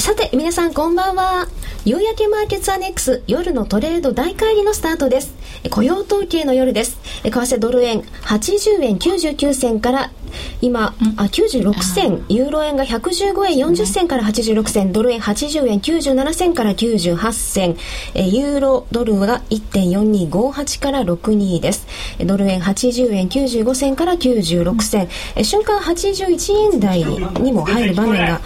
[0.00, 1.46] さて、皆さんこんばんは。
[1.84, 5.36] 夕焼けマーケッツアネックス夜のトレード大会議のスタートです。
[5.70, 6.98] 雇用統計の夜です。
[7.22, 10.10] 為替ドル円80円99銭から
[10.60, 17.76] 今、あ、96銭、ユーロ円が115円40銭から86銭、ドル円80円97銭から98銭、
[18.14, 21.86] えユーロドルが1.4258から62です。
[22.18, 28.40] ドル円80円95銭から96銭、え瞬間81円台にも入る場面が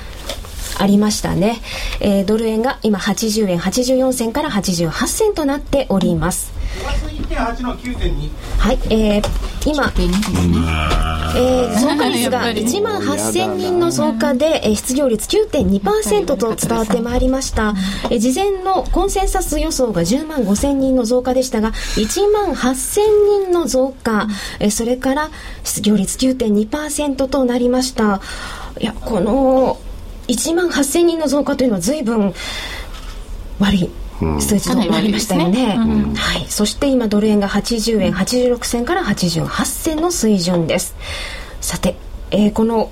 [0.79, 1.60] ありましたね、
[2.00, 6.59] えー、ドル円が今80円84銭から88銭となっております。
[8.59, 9.23] はい、えー、
[9.66, 9.92] 今、
[11.37, 23.01] えー、増加率が1万8000人の増加で、えー、失業率9.2%と伝わってまいりました、えー、事前のコンセンサス予想が10万5000人の増加でしたが1万8000
[23.45, 24.29] 人の増加、
[24.60, 25.30] えー、それから
[25.65, 28.20] 失業率9.2%となりました。
[28.80, 29.79] いやこの
[30.28, 32.32] 1万8000人の増加というのは随分
[33.59, 33.90] 悪い
[34.40, 35.74] 数字となりましたよね、ね。
[35.74, 40.95] うん、はい、そして今ドル円が80円86銭から88銭の水準です。
[41.60, 41.96] さて、
[42.30, 42.90] えー、この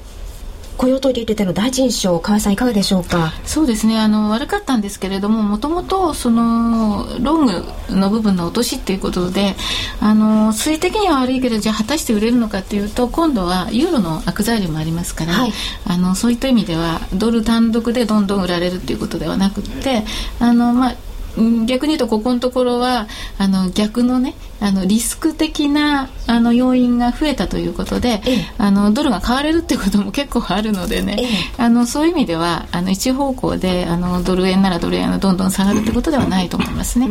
[0.76, 3.32] 雇用統計ての第一印象川合さんいかがでしょうか？
[3.44, 3.98] そうですね。
[3.98, 9.54] あの悪かったんですけれどももともとそのロングの部分の落としっていうことで
[10.00, 15.52] あの水位的には悪いけどじゃあ果たして売れるのかっていうと今度はユーロの悪材料もありますから、はい、
[15.86, 20.04] あのそういった意味ではドル単独でどんどん売られるっていうことではなくて
[20.40, 20.94] あのまあ
[21.66, 31.16] 逆に言うとここのところはあの逆のねあのリスク的なあの要因が増えたということで、ええ、あのドルが買われるっていうことも結構あるのでね、
[31.58, 37.06] え、あのそういう意味ではあの一方向であのドル円ならドル円がどんどん下がるってことではないと思いますね。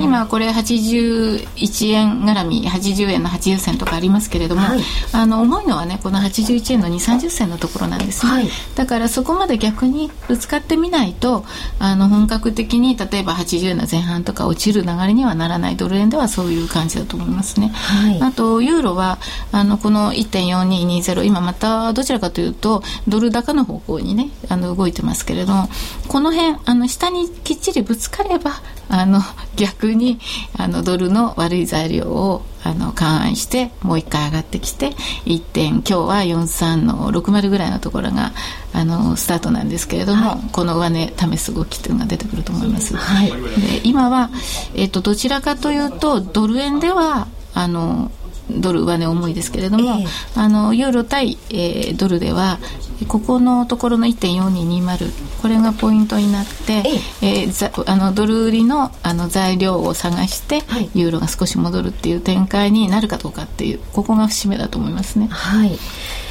[0.00, 4.80] 今これ81円絡み80円の80銭とかありますけれども、はい、
[5.12, 11.44] あの重いのはねこの81円の2 3 0銭のところなんですね、はい、だからそこまで逆にぶつかってみないと
[11.78, 15.76] あの本格的に例えば80円の前半とか落ちる流れにはならない。
[15.76, 17.68] ドル円ではそういう感じ感じだと思いますね。
[17.68, 19.18] はい、あとユーロは
[19.52, 25.68] あのこの1.4220今またどちらかというとドル高の方向にねあの動いてますけれども
[26.08, 28.52] この辺あの下にきっちりぶつかれば
[28.88, 29.20] あの
[29.56, 30.18] 逆に
[30.56, 34.90] あのドルの悪い材料をあの勘案してもう一回上がってきて
[35.26, 38.32] 1点今日は43の60ぐらいのところが
[38.72, 42.96] あのスタートなんですけれども、はい、この上値試す動きっていうのが出てくると思います。
[42.96, 43.36] はい、で
[43.84, 44.30] 今は、
[44.74, 48.10] えっと、どちらかというとドル円ではあの
[48.50, 52.58] ドル上値重いですけれども、えー、あのユーロ対、えー、ドルでは
[53.08, 56.82] ここのところの1.4220これがポイントになって、
[57.22, 57.44] ええ。
[57.44, 65.28] ー、あのドル売りのあの材料を探して、はい、ユーロが少し戻るっていう展開になるかどうかっていうここが節目だと思いますね。
[65.30, 65.78] はい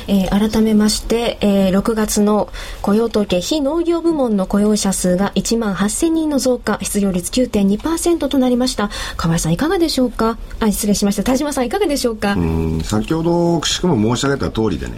[0.07, 2.49] えー、改めまして、えー、6月の
[2.81, 8.89] 雇用統計非農業部門の雇用者数が1万8000人の増加失業率9.2%となりました。
[9.17, 10.37] 河合さんいかがでしょうか？
[10.59, 11.23] あ失礼しました。
[11.23, 12.33] 田島さんいかがでしょうか？
[12.33, 14.93] うん先ほどくしくも申し上げた通りでね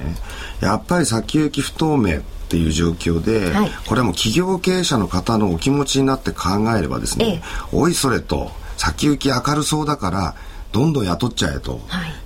[0.62, 10.36] やっぱり先行き不透明っていう状況で、はい、これはもう企業経営者の方のお気持ちになって考えればですね、ええ、おいそれと先行き明るそうだから
[10.76, 11.80] どんどん雇っちゃえと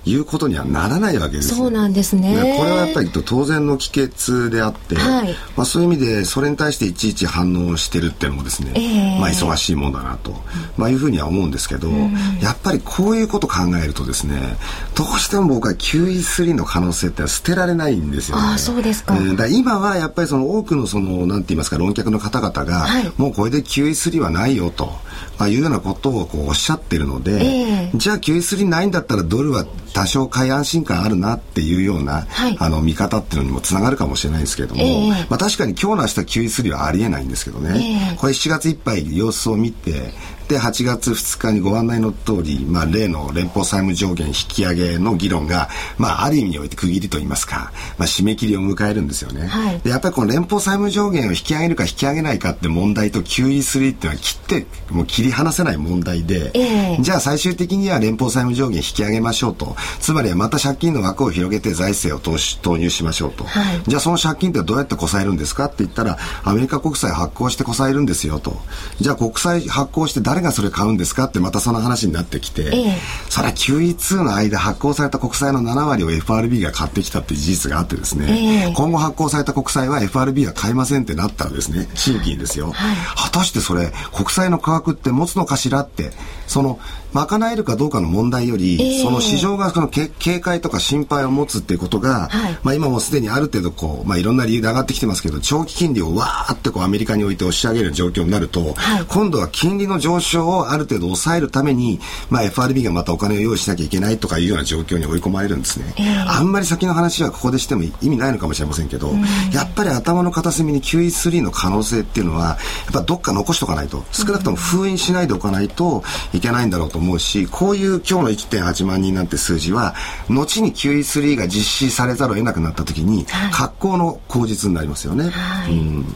[0.04, 0.16] い。
[0.16, 2.56] うことにはならないわけですそうなんですね。
[2.58, 10.34] これはやっぱり当然の帰結であって、はい、まあ、そういう意味でそれに対していちいち反応してるっていうのもですね、えー、まあ、忙しいもんだなと、
[10.76, 12.12] まあ、いうふうには思うんですけど、うん、
[12.42, 14.56] やっぱりこういうこと考えるとですね
[14.96, 18.42] どうしても僕は QE3 の可能性って捨てられないんですよね。
[18.54, 24.92] あそうですか,、えー、だ今はやっぱりその多くのそのなんて言いますか論客の方々が、はい、もうこれで QE3 はないよと。
[25.40, 40.12] まあ、いうようなことをこうおっしゃってるので、えー、じゃあ QE3 ないんだったらドルは多少買い安心感あるなっていうような、はい、あの見方っていうのにもつながるかもしれないですけれども、えー、まあ、確かに今日の明日 QE3 はありえないんですけどね、えー、これ7月いっぱい様子を見て
[40.50, 59.76] で8月2日にご案内の通り、まあ、例の連邦債務上限引き上げの議論が、まあ、ある意味において区切りといいますか、まあ、締め切りを迎えるんですよね、はい、でやっぱりこの連邦債務上限を引き上げるか引き上げないかって問題と QE3 っていうのは切ってもう切り離せない問題で、えー、じゃあ最終的には連邦債務上限引き上げましょうと。
[60.00, 68.56] つまりはまた借金の枠を広げて財政を投資投入しましょうと、はい、じゃあその借金ってどうやってこさえるんですかって言ったらアメリカ国債発行してこさえるんですよと。
[69.00, 72.96] じゃあ国債発行して誰がそれ買うんですかかってまたその話になってきて、ええ、
[73.28, 86.10] それは QE2 の間発行された国債の7割を FRB が買ってきたって事実があってですね、え、今後発行された国債は FRB は買いませんってなったらですね新規にですよ、はい、果たしてそれ国債の価格って持つのかしらって
[86.46, 86.80] その
[87.12, 90.08] 賄えるかどうかの問題より、えー、その市場がその警
[90.40, 105.94] 戒とか心配を持つっていうことが、はい、まあ今もすでにある程度こう、まあいろんな理由で上がってきてますけど、長期金利をわーってこうアメリカに置いて押し上げる状況になると、はい、今度は金利の上昇をある程度抑えるために、まあ FRB がまたお金を用意しなきゃいけないとかいうような状況に追い込まれるんですね。
[105.98, 109.12] えー、あんまり先の話はここでしても意味ないのかもしれませんけど、
[109.52, 112.56] やっぱり頭の片隅に QE3 の可能性っていうのは、や
[112.90, 116.02] っぱどっか残しとかないと、少なくとも封印しないでおかないと
[116.32, 119.94] いけないんだろうと思うし、こういう今日の1.8万人なんて数字は、
[120.28, 125.30] 後に QE3 が実施されざるを得なくなった時に、格好の口実になりますよね。
[125.30, 126.06] はい、うん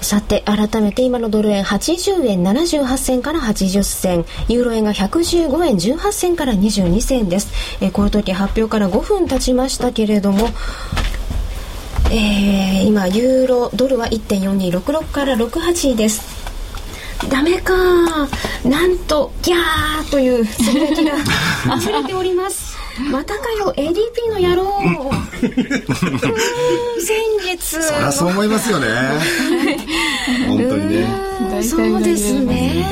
[0.00, 7.52] さて、改めて今のドル円80円78銭から80銭、ユーロ円が115円18銭から22銭です。
[7.80, 10.48] えこの時発表から5分経ちましたけれども、
[12.10, 16.37] えー、今、ユーロ、ドルは1.4266から68です。
[17.28, 17.74] ダメか。
[18.64, 21.12] なんとギャーというつぶやきが
[21.76, 22.76] 溢れております。
[23.10, 23.94] またかよ ADP
[24.32, 25.10] の野郎。
[25.40, 25.50] 先
[27.56, 28.86] 月そりゃそう思いますよね。
[30.48, 31.06] 本当にね。
[31.62, 32.84] そうですね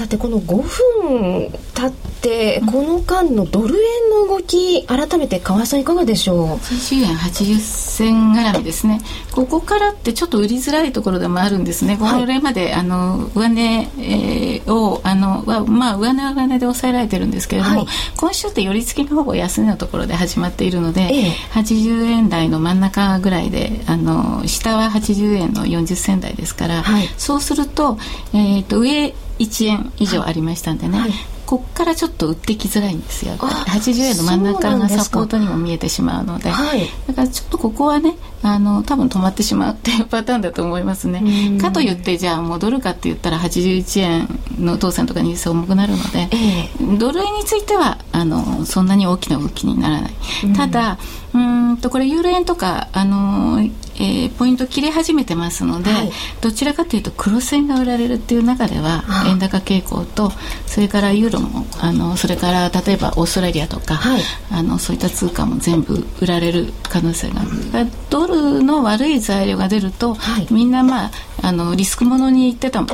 [0.00, 1.92] さてこの5分経っ
[2.22, 9.02] てこの間のドル円の動き改めて川さんいかがでしょう？80円80銭絡みですね。
[9.30, 17.86] ここからってちょっと売りづらいところでもあるんですね、これまであの上値、えー、をあのはまあ上値は上値で抑えられてるんですけれども、はい、
[18.16, 27.98] 今週って寄り付きのほぼ安値のところで始まっているので、ええ、80円台の真ん中ぐらいであの下は80円の40銭台ですから、はい、そうすると,、
[28.32, 31.10] えーと上1円以上ありましたんでね、はい、
[31.46, 33.34] こっからちょっと売ってきづらいんですよ。
[33.34, 41.58] 80円の真ん中がサポートにも見えてしまうので、はい、だからちょっとここはねあの多分止まってしまうっていうパターンだと思いますね。
[41.60, 44.28] かといってじゃあ戻るかって言ったら81円
[44.58, 50.12] の当選とかに重くなるので、えー、ドル円についてはあのそんなに大きな動きにならない、
[50.54, 50.98] ただ
[51.34, 53.60] うんとこれユーロ円とかあの
[54.00, 56.10] えー、ポイント切れ始めてますので、はい、
[56.40, 60.32] どちらかというと黒線が売られるっていう中では円高傾向と
[60.66, 67.44] それからユーロもあのそれから例えばオーストラリアとか、はい、あのそういった通貨も全部売られる可能性があ
[67.84, 67.90] る。
[68.08, 71.10] ドルの悪い材料が出ると、はい、みんなまあ
[71.42, 72.84] あのリスクものに言ってた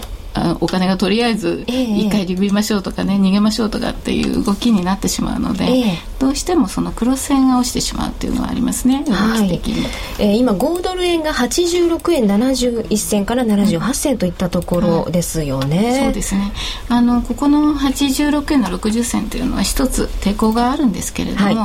[0.60, 9.04] お金がとりあえず一回リブりましょうとかね、逃げましょうとかっていう動きになってしまうので、えー、どうしてもその黒線が落ちてしまうっていうのはありますね。
[9.08, 9.60] はい、
[10.18, 16.52] えー、今5ドル円が86円71銭から78銭といったところですよね、はい、そうですね。
[16.88, 21.56] あのここの86円の60銭というのは一つ抵抗があるんですけれども、はい、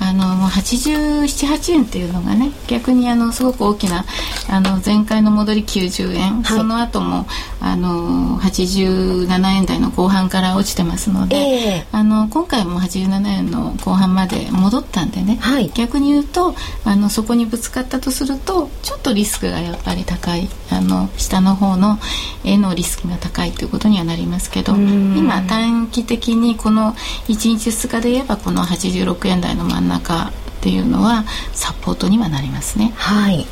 [0.00, 4.04] あの878円っていうのがね逆にあのすごく大きな
[4.48, 7.26] あの前回の戻り90円、その後も
[7.60, 16.54] あの87円台の後半から落ちてますので、えー、あの今回も87円の後半まで戻ったんでね、はい、逆に言うと
[16.84, 21.98] あのそこにぶつかったとするとちょっとリスクがやっぱり高いあの下の方の
[22.44, 26.92] 絵のリスクが高いということにはなりますけど今短期的にこの
[27.28, 32.92] 1日2日で言えばこの86円台の真ん中っていうのはサポートにはなりますね。
[32.96, 33.46] はい。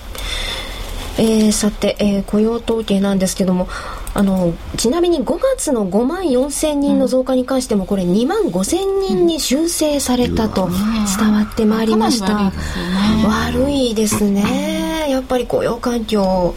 [1.18, 3.68] えー、さて、えー、雇用統計なんですけども
[4.16, 10.70] あのちなみに5月の5万4千人の増加に関してもこれ2万5千人に修正されたと
[11.18, 12.50] 伝わってまいりました、
[13.26, 15.10] 悪いですね。
[15.10, 16.54] やっぱり雇用環境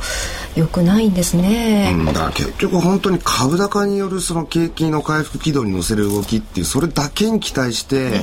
[0.56, 8.20] 良くないんですね、うん、だ結局本当に株高によるその景気の回復軌道に乗せる動きっていうそれだけに期待して、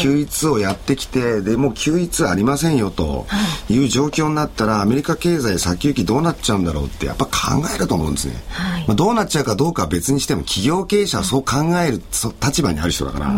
[0.00, 3.26] 9をやってきてでもう9ありませんよと
[3.68, 3.78] い。
[3.78, 7.30] う状況になったらアメリカ経済先行きどうなっちゃうんだろうってやっぱ考
[7.74, 12.02] えると思うんですね、はい、まあ、どうなっちゃうかどうかは別にしても企業経営者はそう考える
[12.42, 13.32] 立場にある人だから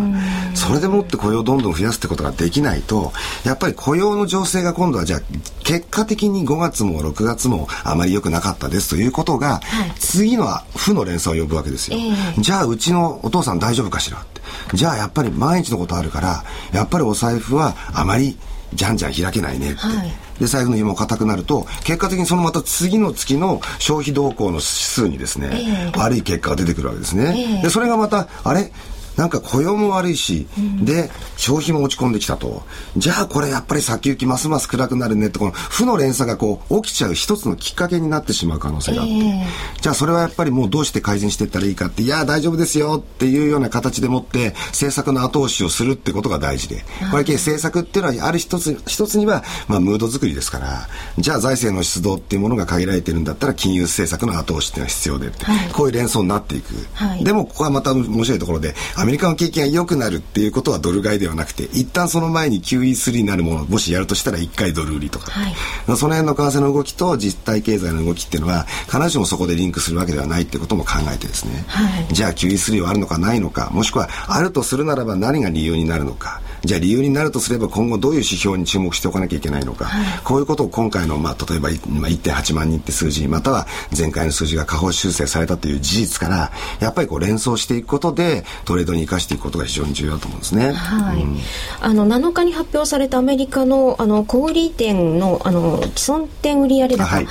[0.55, 3.11] それでもって雇用をどんどん増やすってことができないと
[3.45, 5.21] やっぱり雇用の情勢が今度はじゃあ
[5.63, 10.45] 結果的に5月も6月もあまり良くなかったですということが、はい、次の
[10.75, 14.41] 負の連鎖を呼ぶわけですよ、えー、じゃあうちのお父さん大丈夫かしらって。
[14.73, 16.43] じゃあやっぱり毎日のことあるから
[16.73, 18.37] やっぱりお財布はあまり
[18.73, 28.71] じゃんじゃん開けないねって、はい、で財布の紐も硬くなると結果的にそのまた次の月の消費動向の指数にですね、えー、悪い結果が出てくるわけですね、えー、でそれがまたあれ？
[29.17, 32.63] なんか雇用も悪いし、うん、で、消費も落ち込んできたと。
[32.97, 50.87] じゃあこれやっぱり先行きますます暗くなるねって、この負の連鎖がこう起きちゃう一つのきっかけになってしまう可能性があって、えー、じゃあそれはやっぱりもうどうして改善していったらいいかって、いや、大丈夫ですよっていうような形でもって政策の後押しをするってことが大事で、これ政策っていうのはある一つ、一つには、まあ、ムード作りですから、
[51.17, 65.55] じゃあ財政の出動っていうものが限られてるんだったら金融政策の後押しっていうのは必要で、はい、こういう連想になっていく、はい、でもここはまた面白いところでアメリカの景気が良くなるっていうことはドル買いではなくて一旦その前に QE3 になるものをもしやるとしたら1回ドル売りとか、はい、
[65.97, 71.65] その辺の為替の動きと実体経済の動きっていうのは必ずしもそこでリンクするわけではないってことも考えてですね、
[72.11, 90.71] じゃあ QE3 はあるのかないのかもしくはあるとするならば何が理由になるのかじゃあ理由になるとすれば今後どういう指標に注目しておかなきゃいけないのか、はい、こういうことを今回の、まあ、例えば1.8万人って数字または前回の数字が下方修正されたという事実からやっぱりこう連想していくことでトレードに生かしていくことが非常に重要だと思うんですね。
[90.71, 91.37] はい、うん、
[91.79, 97.27] あの7日に発表されたアメリカのあの小売店のあの既存店売上高、はい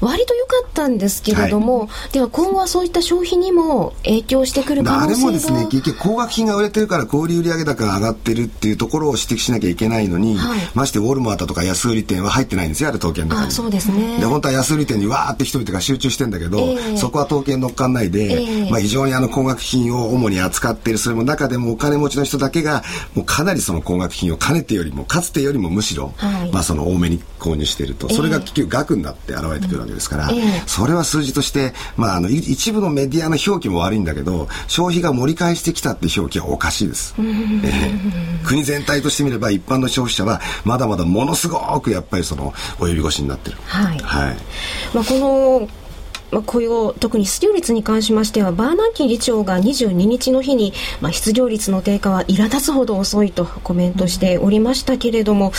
[0.00, 5.14] 割と良かったんですけれども、はい、では今後はそういった消費にも影響してくる可能性が。
[5.14, 14.18] あれもですね結局高額品が売れてるから小売売上高が上がってるっていうところを指摘しなきゃいけないのに、はい、ましてウォルマートとか安売り店は入ってないんですよあれ統計の中にそうですね。
[14.18, 22.82] で本当は安売り店にわーって人々が集中してんだけど、えー、そこは統計に乗っかんないで、えー、まあ、非常にあの高額品を主に扱っているそれも中でもお金持ちの人だけが
[23.14, 43.56] もうかなりその高額品をかねてよりもかつてよりもむしろ、はい、まあ、その多めに購入していると、それが結局額になって現れてくるわけですから、えー、それは数字として、まあ、あの一部のメディアの表記も悪いんだけど消費が盛り返してきたって表記はおかしいです、えー、国全体としてみれば一般の消費者はまだまだものすごくやっぱりその及び腰になってる。
[43.66, 44.36] はい、はい、
[44.94, 45.68] まあ、この
[46.34, 55.52] まあ、雇用特に失業率に関しましてはバーナンキー議長が22日の日に、まあ、失業率の低下は苛立つほど遅いとコメントしておりましたけれども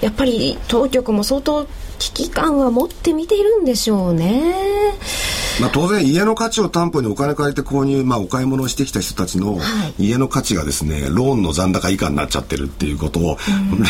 [0.00, 1.66] やっぱり当局も相当
[2.02, 4.54] 危機感は持って見ているんでしょうね。
[5.60, 9.58] まあ、当然家の価値を担保にお金借りて購入、まあ、お買い物をしてきた人たちの
[9.98, 13.36] 家の価値がですね、ローンの残高以下になっちゃってるっていうことを、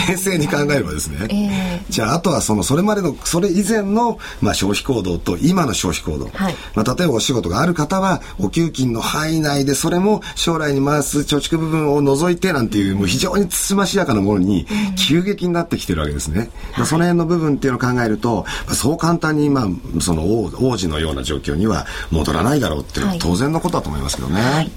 [0.09, 14.67] 冷静に考えればですね、えー、じゃああとはそのそれまでのそれ以前の、まあ、消費行動と今の消費行動、はい、まあ、例えばお仕事がある方はお給金の範囲内でそれも将来に回す貯蓄部分を除いてなんていうもう非常につつましやかなものに
[14.97, 16.51] 急激になってきてるわけですね。
[16.79, 24.41] うん、その辺の部分っていうのを考えると、まあ、そう簡単に、まあ、その王王子のような状況には戻らないだろうっていうのは当然のことだと思いますけどね。
[24.41, 24.71] はい、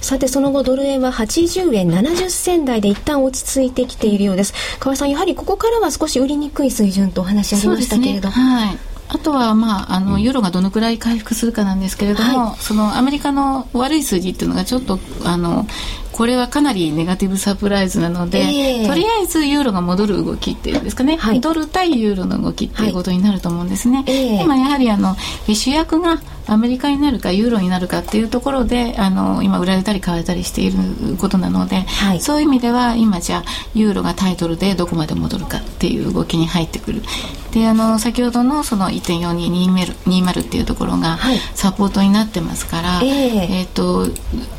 [0.00, 4.54] さてその後ドル円は80円70銭台で一旦落ち着いてきているようです。
[4.78, 8.30] 河合さんやはりここからは少し売りにくい水準とお話ありましたけれど。
[8.30, 8.78] はい
[9.14, 15.66] あとは、まあ、あのユーロがどのくらい回復するかなんですけれども、はい、そのアメリカの悪い数字っていうのがちょっとあの
[16.12, 24.04] これはかなりネガティブサプライズなので、えー、とりあえずユーロが戻る動きっていうんですかね、はい、ドル対ユーロの動きっていうことになると思うんですね。
[24.06, 25.16] はい、今やはりあの
[25.48, 37.02] 主役がアメリカになるかユーロになるかっていうところであの今売られたり買われたりしていることなので、はい、そういう意味では今じゃあユーロがタイトルでどこまで戻るかっていう動きに入ってくる。
[37.52, 41.18] であの先ほどのその1.4220っていうところが
[41.54, 44.08] サポートになってますから、はい、えー、と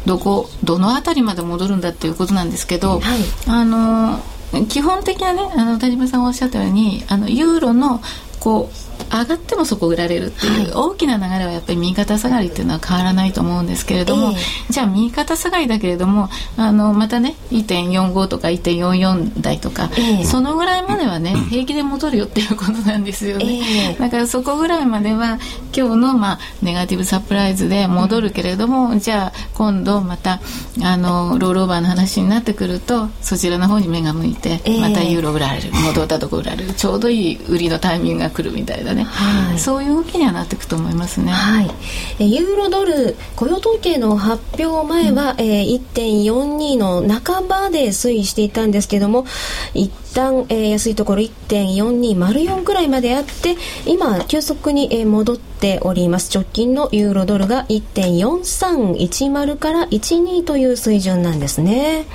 [0.05, 4.19] どこどの辺りまで戻るんだっていうことなんですけど、はい、あの
[4.67, 8.01] 基本的なねあの田島さんがおっしゃったようにあのユーロの
[8.39, 25.37] こう上がってもそこ売られるっていう大きな流れはやっぱり右肩下がりっていうのは変わらないと思うんですけれども、えー、じゃあ右肩下がりだけれどもあのまたね1.45とか1.44台とか、えー、そのぐらいまではね 平気で戻るよっていうことなんですよね、えー、だからそこぐらいまでは
[25.75, 30.41] 今日のまあネガティブサプライズで戻るけれども、うん、じゃあ今度また
[30.83, 41.71] あのロールオーバーの話になってくるとそちらの方に目が向いてまたユーロ売られる戻ったとこ売られるちょうどいい売りのタイミングが来るみたいなねはい、そういう動きにはなっていくと思いますね、はい、
[42.19, 49.25] えユーロドル雇用統計の発表前は、うん、えー、1.42の半ばで推移していたんですけども
[49.73, 53.55] 一旦、えー、安いところ1.4204ぐらいまであって
[53.85, 56.29] 今急速に、えー、戻っております。
[56.33, 62.05] 直近のユーロドルが1.4310から12という水準なんですね。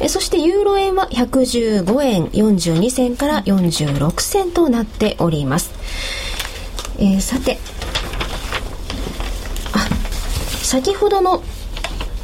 [0.00, 5.70] えそしてユーロ円は115円42銭から46銭となっております
[7.04, 7.58] えー、さて。
[10.62, 11.42] 先ほどの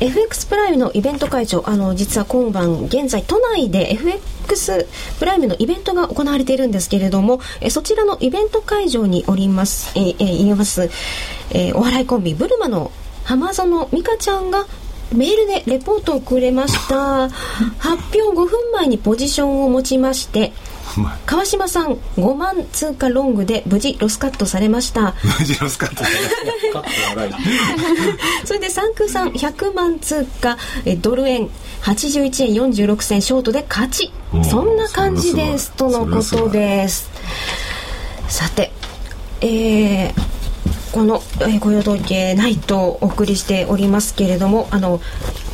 [0.01, 9.93] FX プライムのイベント会場あの実は今晩現在都内で FX プライムのイベントが行われているんですけれどもえそちらのイベント会場におります。
[9.95, 10.91] ええいます、
[11.53, 12.91] え、お笑いコンビブルマの
[13.25, 14.67] 浜園美香ちゃんが
[15.15, 17.29] メールでレポートをくれました。
[17.29, 20.53] 発表5分前にポジションを持ちまして
[21.27, 25.15] 川島さん5万通貨ロングで無事ロスカットされました。
[25.39, 26.05] 無事ロスカット
[28.45, 30.59] それで三空さん100万通貨
[31.01, 31.49] ドル円
[31.83, 34.13] 81円46銭ショートで勝ち。
[34.49, 37.11] そんな感じですとのことです。
[38.29, 38.73] さて
[39.41, 40.31] えー
[40.93, 45.01] この、えー、雇用統計ないとお送りしておりますけれどもあの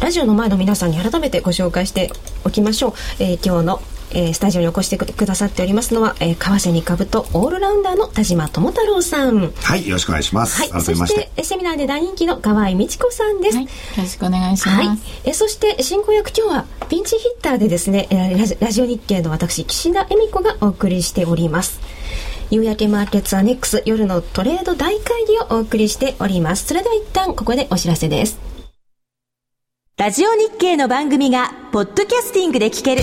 [0.00, 2.10] ラジオの前の皆さんに改めてご紹介して
[2.44, 9.52] おきましょう、えー、今日のえー、スタジオにお越してくださっておりますのは、えー、川瀬株とオールラウンダーの田島智太郎さん。
[9.52, 21.80] はいよろしくお願いします、はい、そしてセミナーで大人気の河合美智子さんです、はい、よろしくお願いします、はい、えそして進行役今日はピンチヒッターでですねラジラジオ日経の私岸田恵美子がお送りしております。
[22.48, 26.66] 夕焼けマーケッツアネックス夜のトレード大会議をお送りしております。
[26.66, 28.38] それでは一旦ここでお知らせです。
[29.96, 33.02] ラジオ日経の番組がポッドキャスティングで聞ける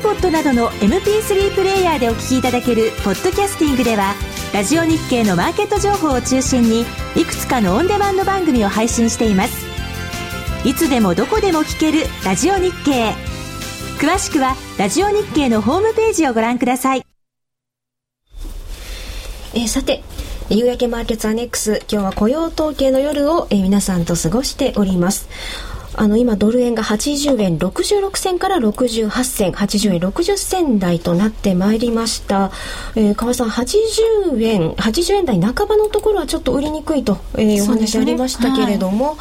[0.00, 4.14] iPod などの MP3 プレイヤーでお聞きいただけるポッドキャスティングでは
[4.54, 9.66] ラジオ日経のマーケット情報を中心にいくつかのオンデマンド番組を配信しています。
[10.64, 13.12] いつでもどこでも聞けるラジオ日経。
[13.98, 17.04] 詳しくはラジオ日経のホームページをご覧ください。
[19.52, 20.02] えー、さて
[20.48, 21.82] 夕焼けマーケットアネックス。
[21.90, 25.28] 今日は雇用統計の夜を、えー、皆さんと過ごしております。
[26.00, 32.50] あの今ドル円が80円66銭から68銭80円60銭台となってまいりました、
[32.96, 39.18] えー、川さん80円80円台半ばのところはちょっと売りにくいと、えー、お話ありましたけれども、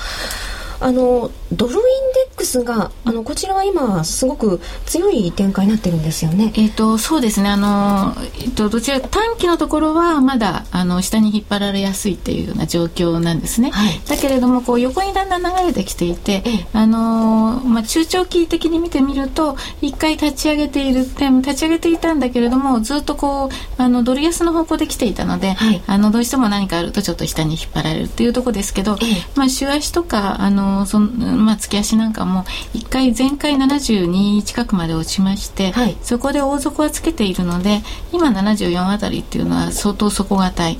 [0.80, 6.54] あのドルインデックスがあのこちらは今すごく強い展開になってるんですよね。
[6.56, 7.50] えっ、ー、とそうですね。
[7.50, 13.72] あのえっ、ー、とどちら短期のところはまだあの下に引っ張られやすいっていうような状況なんですね。
[13.72, 28.98] はい、だけれどもこう横にだんだん流れてきていて、あのまあ中長期的に見てみると一回立ち上げているでも立ち上げていたんだけれどもずっとこうあのドル安の方向で来ていたので、はい、あのどうしても何かあるとちょっと下に引っ張られるっていうところですけど、
[29.36, 40.76] まあ週足とかあのそのまあ、月足なんかも1回前回72近くまで落ちまして、はい、そこで大底はつけているので今74あたりっていうのは相当底堅い。
[40.76, 40.80] で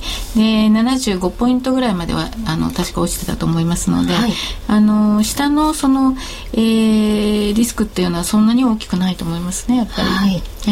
[0.68, 4.32] 75ポイントぐらいまではあの確か落ちてたと思いますので、はい、
[4.68, 6.16] あの下のその、
[6.52, 10.08] えー、リスクっていうのはそんなに大きくないと思いますねやっぱり。
[10.08, 10.70] はい、え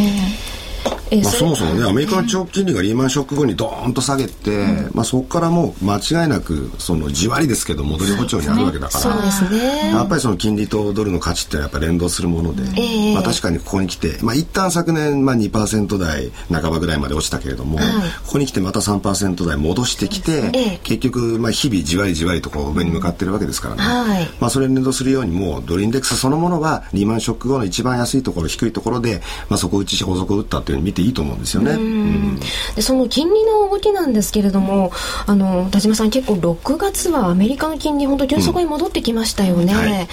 [0.65, 0.68] ー
[1.23, 9.91] まあ、そもそもねアメリカの長期金利がリーマンショック後にドーンと下げて、うん、まあ、そこからもう間違いなくそのじわりですけど戻り歩調にあるわけだからそうですね。
[9.93, 17.87] やっぱりその金利とドルの価値ってやっぱり連動するもので、えー、まあ、確かにここに来て、まあ、一旦昨年、まあ、2%台半ばぐらいまで落ちたけれども、はい、
[18.25, 31.77] ここに来てまた3%台戻してきて、えー、結局、まあ、日々じわりじわりとこう上に向かってるわけですからね、はい、まあ、それに連動するようにもうドルインデックスそのものはリーマンショック後の一番安いところ低いところで、まあ、そこ打ち法則を打ったというに見ていいと思うんですよね。
[32.75, 34.91] でその金利の動きなんですけれども
[35.27, 40.09] あの田島さん結構6月はアメリカの金利本当急速に戻ってきましたよね、うんはい、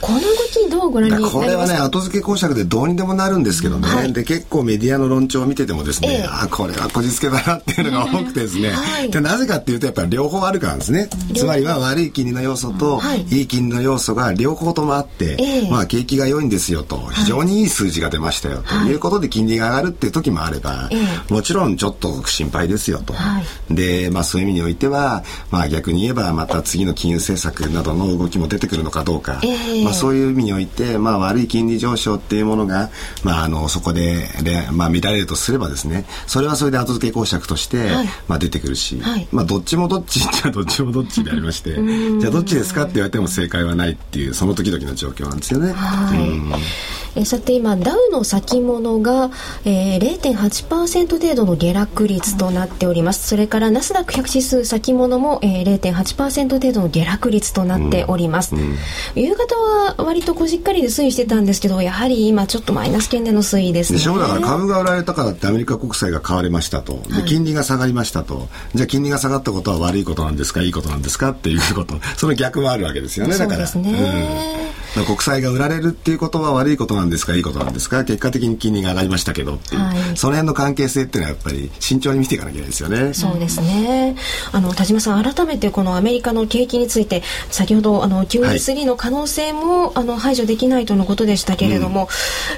[0.00, 1.40] この動きどうご覧になりますか？
[1.40, 11.08] これはね後付け公爵でどうにでもなるんですけどね、はい、で結構メディアの論調を見ててもですね、えー、あこれはこじつけだなっていうのが多くてですね、はい、でなぜかっていうとやっぱり両方あるからですね。
[11.34, 13.00] つまりは悪い金利の要素と、
[13.30, 20.90] い、い金利の要素が両方ともあって、えー、まあ景気が良いんですよと非常にいい数字が出ましたよということで金利が上がるっていう時もあれば、
[21.30, 32.90] もちろんちょっと心配ですよと、はい、で、まあ、そういう意味においては、まあ、逆に言えばまた次の金融政策などの動きも出てくるのかどうか、えー、まあ、そういう意味において、まあ、悪い金利上昇っていうものが、
[33.22, 45.72] まあ、あのそこでで、まあ、見られるとすればですねそれはそれで後付け公爵として、はい、まあ、出てくるし、はい、まあ、どっちもどっちじゃどっちもどっちでありましてじゃあどっちですかって言われても正解はないっていうその時々の状況なんですよね。
[45.72, 49.30] はい、えさて今ダウの先物が、
[49.64, 53.28] ええー、0.8%程度の下落率となっております。
[53.28, 58.54] それからナスダック100指数先物も、えー、0.8%程度の下落率となっております。
[58.54, 58.76] うんうん、
[59.14, 63.98] 夕方は割とこじっかりで推移してたんですけど、やはり今ちょっとマイナス圏での推移ですね。
[63.98, 66.94] でしょだから株が売られたからってアメリカ国債が買われましたと。
[67.14, 68.48] で、金利が下がりましたと。
[68.74, 70.62] じゃあ金利が下がったことは悪いことなんですか？
[70.62, 71.30] いいことなんですか？
[71.30, 71.94] っていうこと。
[72.16, 73.38] その逆もあるわけですよね。
[73.38, 73.66] だから。
[73.66, 74.58] そうですね。
[74.78, 77.34] うん国債が売られるっていうことは悪いことなんですか？
[77.34, 78.04] いいことなんですか？
[78.04, 83.14] 結果的に金利が上がりましたけどっていう、はい、その辺の関係性っていうのはやっぱり慎重に見ていかなきゃいけないですよね。
[83.14, 84.16] そうですね。
[84.52, 92.08] あの田島さん改めてこのアメリカの景気について先ほどあの QE3 の可能性も、はい、あの排除できないとのことでしたけれども、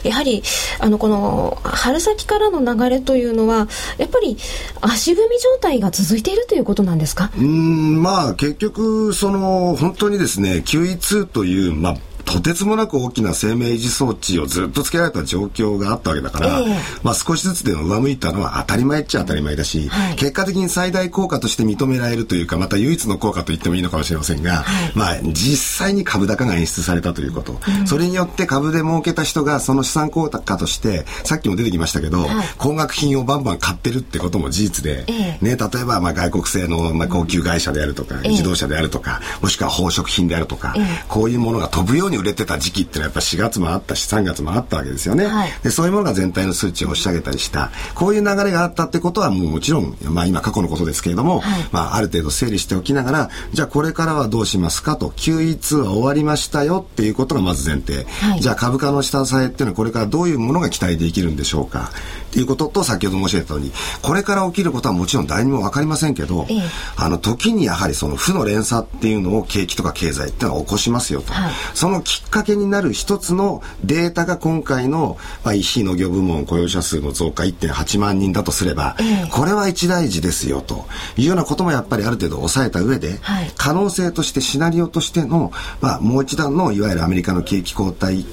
[0.05, 0.43] うん、やはり
[0.81, 3.69] あのこの春先からの流れというのは
[3.99, 4.37] やっぱり
[4.81, 7.31] 足踏み状態が続いているということなんですか？
[7.39, 11.97] うんまあ結局その本当にですね QE2 というまあ
[12.27, 40.75] とてつもなく大きな生命維持装置をずっとつけられた状況があったわけだから、えー、まあ少しずつでも上向いたのは当たり前っちゃ当たり前だし、はい、結果的に最大効果として認められるというか、また唯一の効果と言ってもいいのかもしれませんが、はい、まあ実際に株高が演出されたということ、うん、それによって株で儲けた人がその資産効果として、さっきも出てきましたけど、はい、高額品をバンバン買ってるってことも事実で、えー、ね、例えばまあ外国製のまあ高級会社であるとか、自動車であるとか、もしくは宝飾品であるとか、
[41.09, 47.71] こういうものが飛ぶように売れてた時期っていうのはやっぱ4月もあったし3月もあったわけですよね、はい、でそういうものが全体の数値を押し上げたりした。
[47.95, 55.11] こういう流れがあったってことはもうもちろん、まあ、今過去のことですけれども、はい、まあ、ある程度整理しておきながらじゃあこれからはどうしますかと。
[55.11, 61.91] QE2 は終わりましたよっていうことがまず前提、はい、じゃあ株価の下支えっていうのはこれからどういうものが期待できるんでしょうか。
[62.27, 66.63] っていうことと先ほど申し上げたようにこれから起きることはもちろん誰にも分かりませんけど、ええ、
[66.97, 71.33] あの時にやはりその負の連鎖っていうのを景気とか経済っていうのは起こしますよと、
[71.73, 88.25] そのきっかけになる一つのデータが今回の、まあ、非農業部門雇用者数の増加1.8万人だとすれば、えこれは一大事ですよというようなこともやっぱりある程度抑えた上で、はい、可能性としてシナリオとしての、まあ、もう一段のいわゆるアメリカの景気後退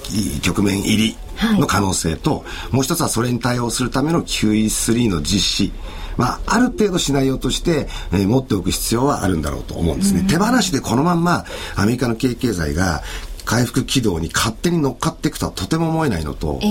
[0.42, 1.18] 局面入り
[1.60, 5.72] の可能性と、はい、もう一つはそれに対応するための QE3 の実施。
[6.16, 10.24] まあ、ある程度シナリオとして、えー、持っておく必要はあるんだろうと思うんですね。
[10.30, 13.02] 手放しでこのまんまアメリカの経営経済が
[13.46, 16.68] 回復軌道に勝手に乗っかっていくとはとても思えないのと、え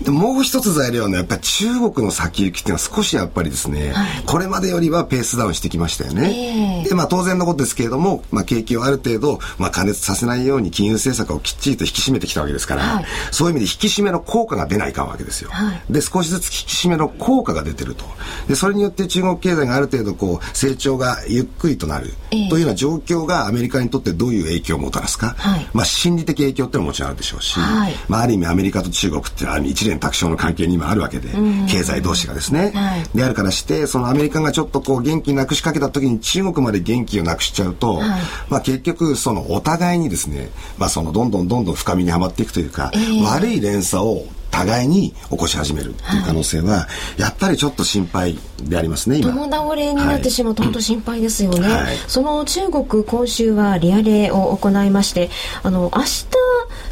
[0.00, 6.82] ー、でもう一つ材料はね、やっぱり中国の先行きっていうのは少しやっぱりですね、はい、これまでよりはペースダウンしてきましたよね。
[6.82, 15.50] えー、で、まあ当然のことですけれども、まあ景気をある程度、まあ加熱させないように金融政策をきっちりと引き締めてきたわけですから、はい、そういう意味で引き締めの効果が出ないかんわけですよ。
[15.50, 18.04] はい、で、少しずつ引き締めの効果が出てると。
[18.48, 25.36] で、それによって中国経済がある程度こう成長がゆっくりとなるというような状況がアメリカにとってどういう影響をもたらすか、
[25.72, 31.28] まあ心理的影響っていうのもちろんあるでしょうし、はい、まあ、ある意味アメリカと中国ってある意味一連卓上の関係に今あるわけで、
[31.68, 46.88] 経済同士がですね、はい、であるからしてそのアメリカがちょっとこう元気なくしかけた時に中国まで元気をなくしちゃうと、はい、まあ、結局そのお互いにですね、まあ、そのどんどんどんどん深みにはまっていくというか、えー、悪い連鎖を互いに起こし始めるっていう可能性は、は
[47.18, 49.32] い、やっぱりちょっと心配でありますね今。
[49.32, 55.30] 共倒れになってしまうと本当心配ですよね、はい、その中国今週はリアレを行いまして
[55.64, 56.26] あの明日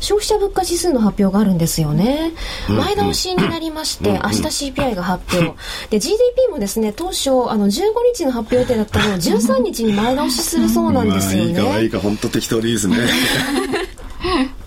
[0.01, 2.33] 消費者物価指数の発表があるんですよね、
[2.69, 5.57] うん、前倒しになりまして、うん、明日 CPI が発表、
[5.91, 7.71] で GDP もですね当初あの15
[8.13, 12.97] 日の発表予定だったのを 13日に前倒しするそうなんですよね、まあ、いいかいいか本当適当でいいですね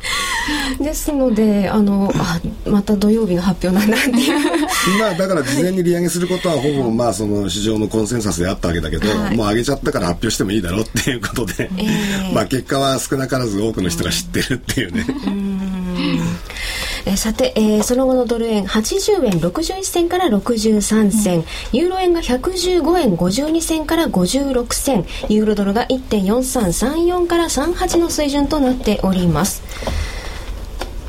[0.79, 4.99] ですのであのあまた土曜日の発表なんだっていう。
[4.99, 15.05] まあだから事前に利上げすることはほぼまあその市場のコンセンサスであったわけだけど、はい、もう上げちゃったから発表してもいいだろうっていうことで、えー、まあ結果は少なからず多くの人が知ってるっていうね。
[17.07, 25.05] えさて、えー、その後のドル円80円61銭から63銭、うん、ユーロ円が115円52銭から56銭。
[25.29, 29.61] ユーロドルが1.4334から38の水準となっております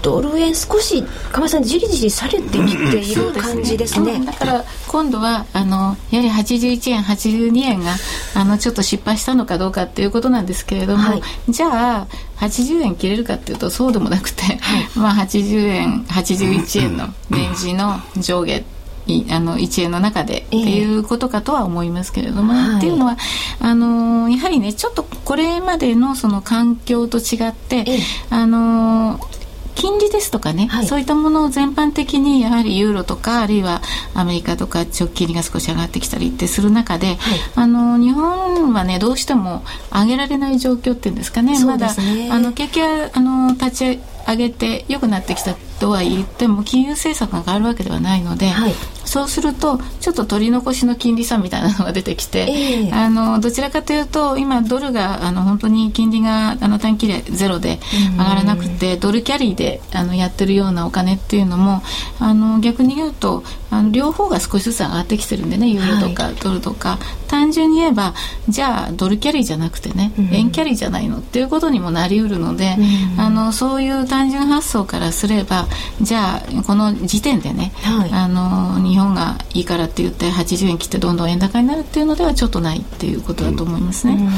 [0.07, 7.97] ドル円少し鎌さんじりじりされてきている感じですね、だから今度はあのやはり81円82円が
[8.37, 14.59] あのちょっと失敗したのかどうかっていうことなんですけれども、はい、じゃあ80円切れるかっていうとそうでもなくて、はい、
[14.97, 18.63] まあ80円81円のレンジの上下
[19.31, 23.17] あの1円の中でっていうことかとは思いますけれども、えー、っていうのは
[23.61, 29.21] あのやはりねちょっとこれまでのその環境と違って、えー、あの
[29.77, 33.83] 金利ですとかね、はい、そういったものを全般的にやはりユーロとかあるいは
[34.15, 37.17] アメリカとか直近利が少し上がってきたりってする中で、はい、
[37.55, 39.63] あの日本はねどうしても
[39.93, 48.73] 上げられない状況っていうんですかね、ね、まだあの景気はあの立ち上げて良くなってきたとは言っても金融政策が変わるわけではないので、はい、
[49.05, 57.79] そうするとちょっと取り残しの金利差みたいなのが出てきて、えー、あのどちらかというと今ドルがあの本当に金利があの短期でゼロで
[58.13, 61.83] 上がらなくてドルキャリーであのやってるようなお金っていうのも
[62.19, 66.99] あの逆に言うとあの両方が少しずつ上がってきてるんでねユーロとかドルとか、はい、
[67.29, 68.15] 単純に言えば
[68.49, 72.77] じゃあドルキャリーじゃなくてね、円キャリーじゃないのっていうことにもなりうるので、
[73.19, 75.67] あのそういう単純発想からすれば
[76.01, 84.29] じゃあこの時点でね、はい、あの日本がいいからって言って80円切ってどんどん円高になるっていうのではちょっとないっていうことだと思いますね。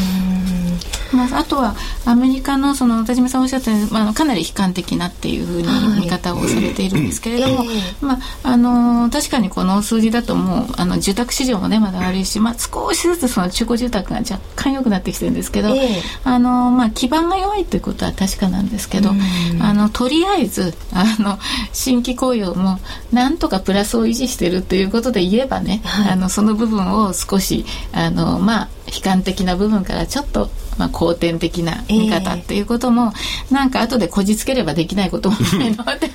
[1.13, 5.69] まあ、あとはアメリカのその田島さんおっしゃったように、まあ、かなり悲観的なっていうふうに
[6.03, 7.69] 見方をされているんですけれども、はい、
[8.01, 15.75] まあ、あの確かにこの数字だともうあの住宅市場もねまだ悪いし、まあ、少しずつその中古住宅が若干良くなってきてるんですけど、
[16.25, 19.11] あのまあ、基盤が弱いということは確かなんですけど、
[19.61, 21.39] あのとりあえずあの
[21.73, 22.79] 新規雇用も
[23.13, 33.13] なんとかプラスを維持してるということで言えばね、はい、あのその部分を少しあの、まあ、悲観的な部分からちょっと、まあ、後天的な見方っていうことも、
[33.49, 36.09] えー、なんか後でこじつければできないこともないので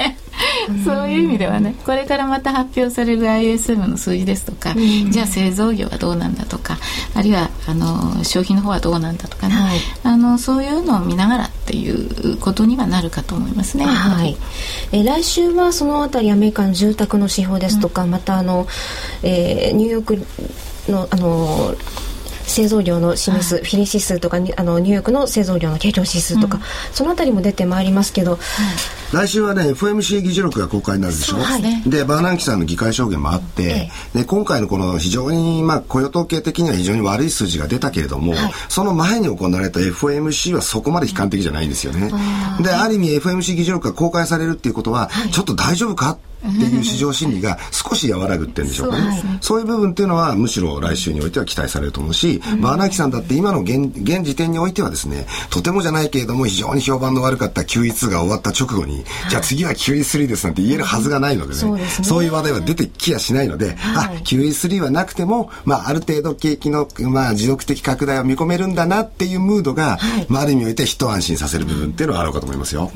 [0.84, 4.74] そういう意味ではねこれからまた発表される ISM の数字ですとか、
[5.10, 6.78] じゃあ製造業はどうなんだとか
[7.14, 13.86] あるいはあの消費の方はどうなんだとかね、はい、あのそういうのを見ながらっていうことにはなるかと思いますね。
[13.86, 14.38] はい、
[14.92, 18.68] え来週はそのあたりアメリカの住宅の指標ですとか、うん、またあの、
[19.22, 21.76] えー、ニューヨークのあの
[22.46, 42.10] 製造業の示すフィリ指数とかあのニューヨークの製造業の景況指数とか、うん、そのあたりも出てまいりますけど、はい、来週はね FMC 議事録が公開になるでしょ、はい、でバーナンキさんの議会証言もあって、ええ、で今回のこの非常に、まあ、雇用統計的には非常に悪い数字が出たけれども、はい、その前に行われた FMC はそこまで悲観的じゃないんですよね、
[42.58, 49.24] うん、である意味 FMC 議事録が公開されるっていうことは、ちょっと大丈夫かってっていう市場心理が少し和らぐってんでしょうかね。
[49.42, 72.92] そういう部分っていうのはむしろ来週においては期待されると思うし、うん、バーナーキさんだって今の現現時点においてはですね、とてもじゃないけれども非常に評判の悪かった QE2 が終わった直後に、はい、じゃあ次は QE3 ですなんて言えるはずがないのでね、そう、ね、そういう話題は出てきやしないので、はい、あ、QE3 はなくても、まあある程度景気の、まあ持続的拡大を見込めるんだなっていうムードが、はい、まあある意味において一安心させる部分っていうのはあるかと思いますよ。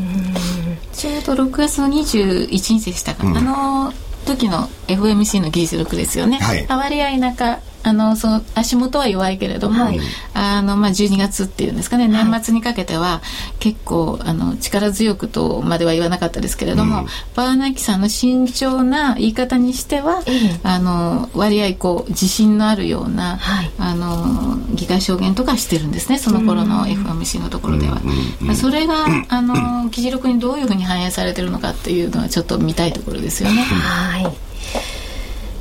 [0.93, 3.93] ちょうど6月の21日でしたか、うん、あの
[4.25, 9.99] 時の FMC の技術力ですよね、はい、割合中あのその足元は弱いけれども、はい、
[10.33, 13.21] あのまあ、12月っていうんですかね年末にかけては
[13.59, 20.21] 結構あの力強くとまでは言わなかったですけれども、うん、バーナキさんの慎重な言い方にしては、
[20.63, 28.01] あの割合こう自信のあるような、はい、あの議会証言とかしてるんですねその頃の FMC のところでは。
[28.41, 33.61] うん、それがあの 議事録にどういうふうに反映されてるのかっていうのはちょっと見たいところですよね。
[33.61, 34.47] はい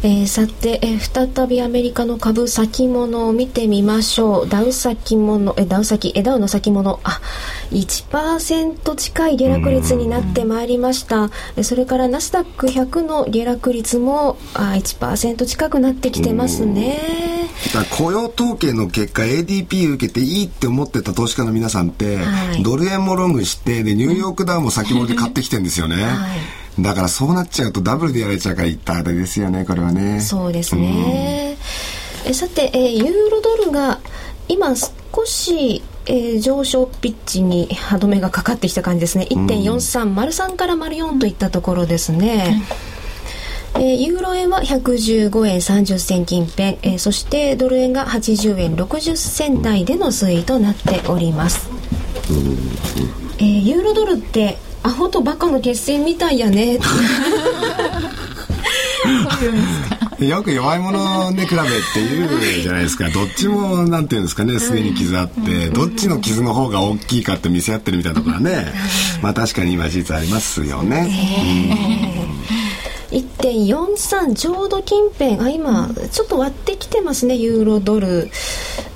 [0.03, 4.49] えー、さて、えー、再びアメリカの株先物を見てみましょう。
[4.49, 7.01] ダウ先物えダウ先えダウの先物。
[7.03, 7.21] あ
[7.71, 11.31] 1%近い下落率になってまいりました。
[11.63, 16.99] それからナスダック100の下落率もあ1%近くなってきてますね。
[17.97, 30.21] 雇用統計の結果 ADP 受けていいって思ってた投資家の皆さんって、はい、ドル円もロングしてでニューヨークダウも先物で買ってきてるんですよね、はいだからそうなっちゃうとダブルでやれちゃうから言ったあれですよねこれはね。
[30.21, 31.57] そうですね、
[32.25, 34.01] うん、えさて、えユーロドルが
[34.49, 39.27] 今少しえー、上昇ピッチに歯止めがかかってきた感じですね。
[39.31, 42.63] 1.43、うん、丸3から丸4といったところですね、
[43.75, 51.69] うん、えー、ユーロ円は115円30銭近辺、えー、そしてドル円が80円60銭台での推移となっております、
[52.31, 52.37] うん、
[53.39, 56.79] えー、ユーロドルってアホとバカの決戦みたいやね。
[60.21, 61.71] よく弱い者で比べって
[62.09, 62.29] 言う
[62.63, 63.11] じゃないですか。
[63.11, 64.61] どっちもなんていうんですかね。
[64.61, 68.73] すでに傷あってどっちの傷の方が大きいかって見せ合ってるみたいなところはね
[69.23, 71.11] まあ確かに今事実ありますよね。
[73.11, 75.41] えー、1.43ちょうど近辺。
[75.41, 78.31] あ今ちょっと割ってきてますねユーロドル。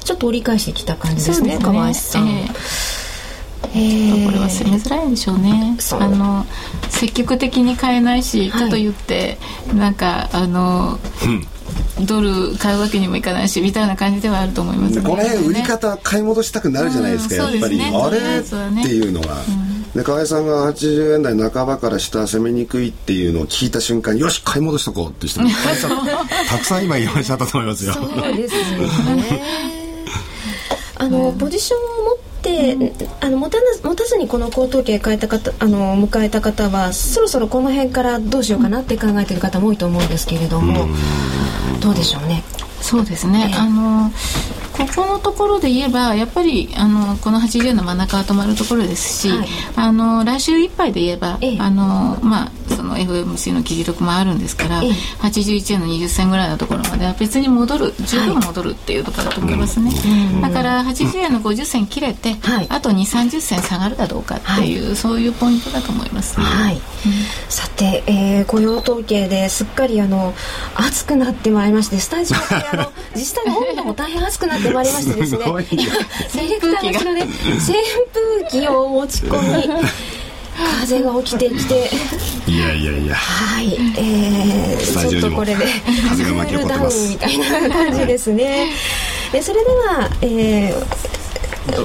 [0.04, 2.28] ちょっと折り返してきた感じですね河合さん。
[2.28, 2.99] えー
[3.62, 3.68] こ
[4.32, 5.76] れは攻めづらいんでしょうね。
[5.92, 6.44] あの
[6.88, 9.38] 積極的に買えないし、はい、と言って
[9.74, 10.98] なんかあの、
[11.98, 18.42] うん、ドル買うわけにもいかないしみたいな感じではあると思います、ね、この辺売り方買い戻したくなるじゃないですか、うん、やっぱり、ね、あれ、っ
[18.82, 19.70] ていうのは、うん。
[19.92, 25.50] で河合さんが80円台半ばから下攻めにくいっていうのを聞いた瞬間よし買い戻しとこうって人も
[26.48, 27.92] たくさん今言われちゃったと思いますよ。
[27.94, 28.60] そうですよ
[29.16, 29.42] ね。
[31.00, 31.99] あの、ポジション
[32.48, 40.86] を持って、うん、あの持た持たずにこの高等系変えた方あの迎えた方はそろそろこの辺からどうしようかなって考えてる方も多いと思うんですけれども、う
[41.76, 42.42] ん、どうでしょうね。
[42.80, 44.10] そうですね、えー、あの
[44.86, 54.90] ここのところで言えばやっぱりあのこの80円の真ん中は止まるところですし、はい、あの来週いっぱいで言えば、ええ、あのまあその FMC の議事録もあるんですから、ええ、
[55.22, 66.80] 81円の20銭ぐらいのところまでは別に戻る十分戻るっていうところだと思いますね、はい、だから80円の50銭切れて、はい、あと2 3 0銭下がるかどうかっていう、はい、そういうポイントだと思います、はい、うん、
[67.48, 70.32] さて、えー、雇用統計ですっかりあの
[70.74, 75.44] 暑くなってまいりましてスタジオであの 実際の温度も大変暑くなってまいりましてですね。
[76.28, 77.30] セレクターの後ろで扇
[78.12, 79.84] 風機を持ち込み
[80.80, 81.90] 風が起きてきて。
[82.46, 83.14] いやいやいや。
[83.14, 83.74] はい。
[83.98, 85.64] えー、ちょっとこれで
[86.08, 87.10] 風が巻き起こってます。
[87.10, 88.72] みたいな感じですね。
[89.32, 91.09] でそれでは、えー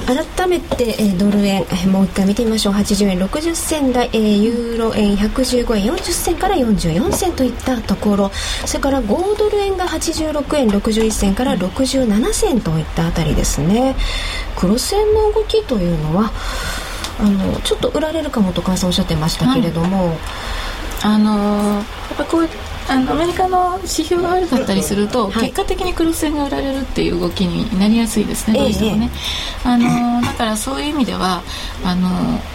[0.06, 2.72] 改めて、えー、ドル円、えー、もう一回見てみましょう。
[2.72, 8.30] 80円60銭台、えー、ユーロ円115円40銭から44銭といったところ。
[8.64, 13.96] それから5ドル円が86円61銭から67銭といったあたりですね。
[14.56, 16.32] 黒線の動きというのは
[17.20, 20.16] あのちょっと売られるかもと川さんおっしゃってましたけれども、はい、
[21.02, 22.48] あのやっぱこう
[22.88, 29.10] あのアメリカの指標が悪かったりすると、結果的にクロス円が売られるっていう動きになりやすいですねどうしてもね、
[29.64, 31.42] あのだからそういう意味では
[31.84, 32.08] あの、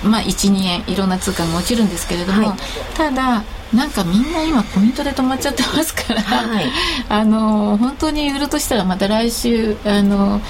[0.10, 2.58] まあ、12円いろんな通貨が落ちるんですけれども、はい、
[2.96, 6.66] ただなんかみんな今ポイントで止まっちゃってますから、はい、
[7.10, 10.42] あの本当に売るとしたらまた来週あの、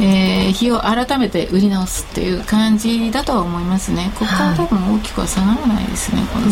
[0.00, 4.12] えー、日を改めて売り直すっていう感じだとは思いますね。
[4.18, 6.46] ここから多分大きくは下がらないですね、この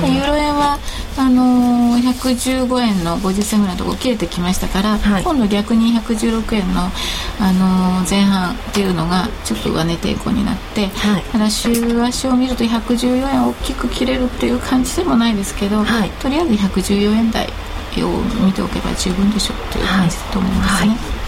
[0.00, 0.78] 相ユーロ円は
[1.16, 6.90] あの115円の50銭ぐらいのところ切れてきましたから、はい、今度逆に116円の
[7.40, 17.46] あの前半っていうのがちょっと上値抵抗になって、はい、ただ週足を見ると114円大きく切れるっていう感じでもないですですけど、はい、とりあえず114円台
[18.02, 18.08] を
[18.44, 20.90] 見ておけば十分でしょうという感じだと思いますね。
[20.90, 21.23] はい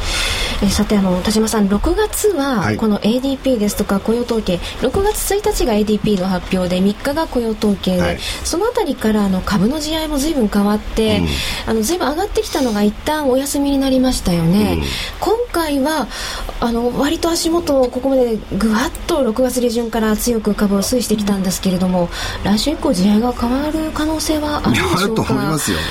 [0.62, 11.26] えさてあの田島さん6月はこの ADP ですとか雇用統計、はい、6月1日が ADP の発表で3日が雇用統計で、はい、その辺りからあの株の試合も随分変わって、うん、
[11.70, 14.82] あの随分上がってきたのが一旦お休みになりましたよね、うん、
[15.20, 16.08] 今回は
[16.60, 22.08] あの割と足元ここまでぐわっと6月下旬から強く株を推移してきたんですけれども、うん、
[22.44, 25.34] 来週以降試合が変わる可能性はあるでしょうか？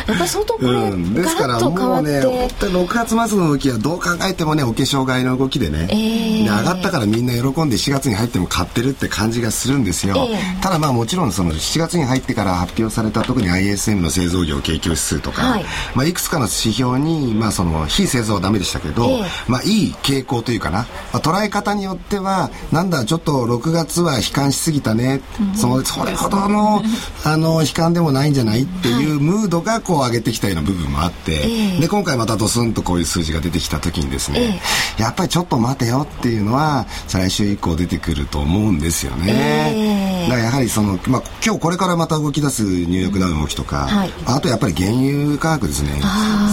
[0.08, 15.66] やっぱり相当これ、うん、ですからもうね6月末の動きはどう考えてもねお化粧買いの動きでね、えー、上がったからみんな喜んで4月に入っても買ってるって感じがするんですよ、えー、ただまあもちろんその7月に入ってから発表された特に ISM の製造業景況指数とか、はい、
[15.96, 26.82] まあ、いくつかの指標に、まあ、その非製造はダメでしたけど、えー、まあ、いい傾向というかな、まあ、捉え方によってはなんだちょっと6月は悲観しすぎたね、うん、そのそれほどの
[27.24, 34.60] あの悲観でもないんじゃないっていうムードがこう上げてきたような部分もあって、で今回またドスンとこういう数字が出てきた時にですね、
[34.98, 46.02] やっぱりちょっと待てよっていうのは来週以降出てくると思うんですよね、えー、だからやはりその、まあ、今日これからまた動き出すニューヨークダウの動きとか、はい、あとやっぱり原油価格ですね。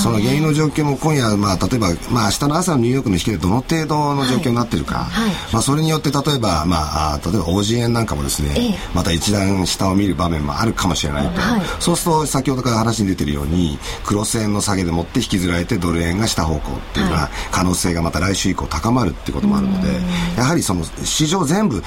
[0.03, 5.29] その原油の状況も今夜、まあ、例えば、まあ、明日の朝のニューヨークの引きでどの程度の状況になってるか、はい。
[5.29, 11.41] はい、まあ、それによって例えば、まあ、例えば OG 円なんかもですね、えー、また一段下を見る場面もあるかもしれないと、
[11.81, 19.89] そうすると先ほどから話に出てるようにクロス円の下げでもって引きずられてドル円が下方向っていうような可能性がまた来週以降高まるっていうこともあるので
[20.37, 21.83] やはりその市場全部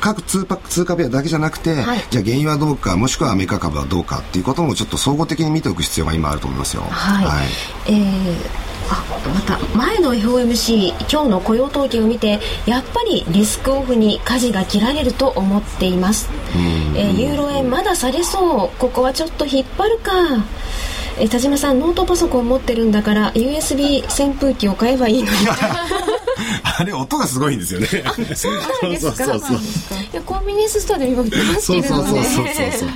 [0.00, 6.82] 各通通貨ペアだけじゃなくて、はい、じゃあ原油はどうかもしくはアメリカ株はどうかっていうこともちょっと総合的に見ておく必要が今あると思いますよ。
[6.82, 7.46] はい、はい、
[7.86, 16.30] えーあまた前の FOMC 今日の雇用統計を見てやっぱりリスクオフに舵が切られると思っています、
[16.96, 18.78] えー、ユーロ円まだされそう。
[18.78, 20.12] ここはちょっと引っ張るか
[21.20, 25.38] え田島さんノートパソコン持ってるんだから USB 扇風機を買えばいいのに。
[26.78, 27.86] あれ音がすごいんですよね。
[28.34, 29.40] そうなんですか。
[30.24, 32.08] コンビニエンスストアで今売ってますけれどもね。
[32.08, 32.88] そうそうそうそう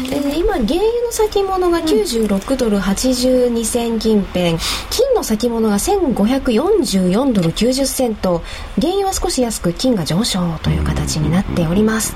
[0.41, 4.57] 今原油の先物が96ドル82銭近辺。
[4.89, 8.41] 金の先物が1544ドル90セント
[8.81, 12.15] 原油は少し安く金が上昇という形になっております。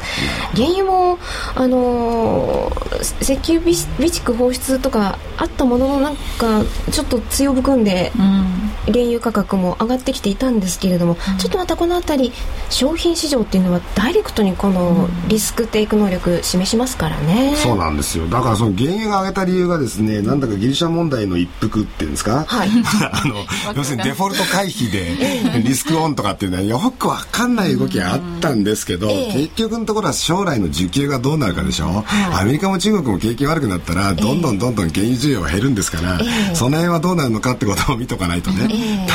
[0.56, 1.20] 原油も
[1.54, 12.34] あのー、石油備蓄放出とかあったもののなんかちょっと強含んで、うん原油価格も上がってきていたんですけれども、うん、ちょっとまたこの辺り
[12.70, 18.28] 商品市場っていうのはダイレクトにこのリスクテイク能力示しますからね、そうなんですよ。
[18.28, 22.70] だからその原油が上げた理由がですねなんだかギリシャ問題の一服っていうんですか、はい、
[23.12, 23.36] あの
[23.76, 36.20] 要するにデフォルト回避でリスクオンとかっていうのはよくわかんない動きがあったんですけど、結局のところは将来の需給がどうなるかでしょ、はい、アメリカも中国も景気悪くなったらどんどんどんどん原油需要が減るんですから、
[36.54, 38.68] その辺はどうなるのかってことを見とかないとね、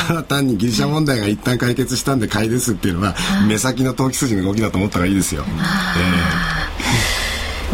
[0.07, 3.15] ただ単にギリシャ問題が一旦解決したんで買いですっていうのは、
[3.47, 5.43] 目先の投機筋の動きだと思ったらいいですよ。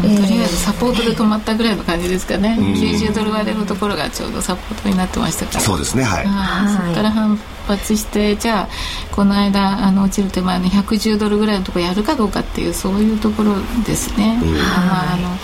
[0.01, 6.23] とりあえずサポートで止まったぐらいの感じですかね、うん、90ドル割れのところがちょうどサポートになってましたからそうですねはい、
[6.71, 7.35] そこから反
[7.67, 8.67] 発してじゃあ
[9.11, 15.35] この間あの落ちる手前の110ドルぐらいのところやるかどうかっていうそういうところですね、うん、まあ、あの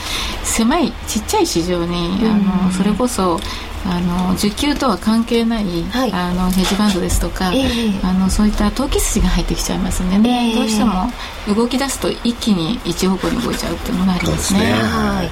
[0.44, 3.40] 狭いちっちゃい市場に、あのそれこそ
[3.86, 10.92] あの需給とは関係ない、はい、あのヘッジバンドですとか、えー、あのそういった投機筋が入ってきちゃいますね、えー、どうしても
[11.56, 14.60] 動き出すと一気に一方向に動いちゃうっていうのがありますね。
[14.60, 15.30] すねはい、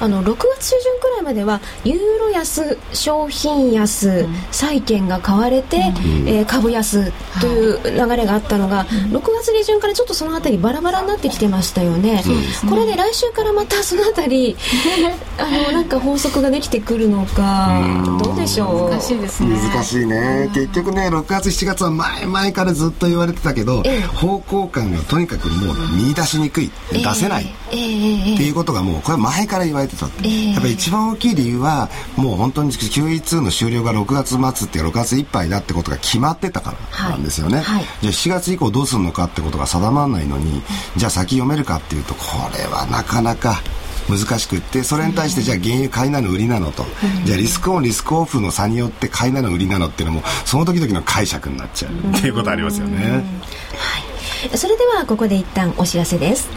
[0.00, 12.04] あの6月中旬くらいまではユーロ安商品安、うん、債券が買われて、うん、えー、株安という流れがあったのが、はい、6月下旬からちょっとそのあたりバラバラになってきてましたよね。
[12.04, 12.22] ね。
[12.68, 14.56] これで来週からまたそのあたり
[15.38, 17.68] あのなんか法則ができてくるのか。
[17.68, 18.90] うんどうでしょう？
[18.90, 19.56] 難しいですね。
[19.56, 30.12] 難しいね、結局ね6月7月は前々からずっと言われてたけど、え方向感がとにかくもう見出しにくい、出せない、っていうことがもうこれ前から言われてた、や
[30.58, 37.64] っぱり一番大きい理由はもう本当に QE2 の終了が6月末っていう6月いっぱいだってことが決まってたからなんですよね、はい。
[37.64, 40.62] はい、じゃあ7月以降どうするのかってことが定まらないのに
[40.96, 42.22] じゃあ先読めるかっていうとこ
[42.56, 43.62] れはなかなか
[44.08, 46.84] 難しくってそれに対してじゃあ原油買いなの売りなのと、
[47.24, 53.12] じゃあリスクオンリスクオフの差によって買いなの売りなのっていうのもその時々の解釈になっちゃうっていうことありますよね。
[53.12, 53.20] は
[54.54, 56.48] い、それではここで一旦お知らせです。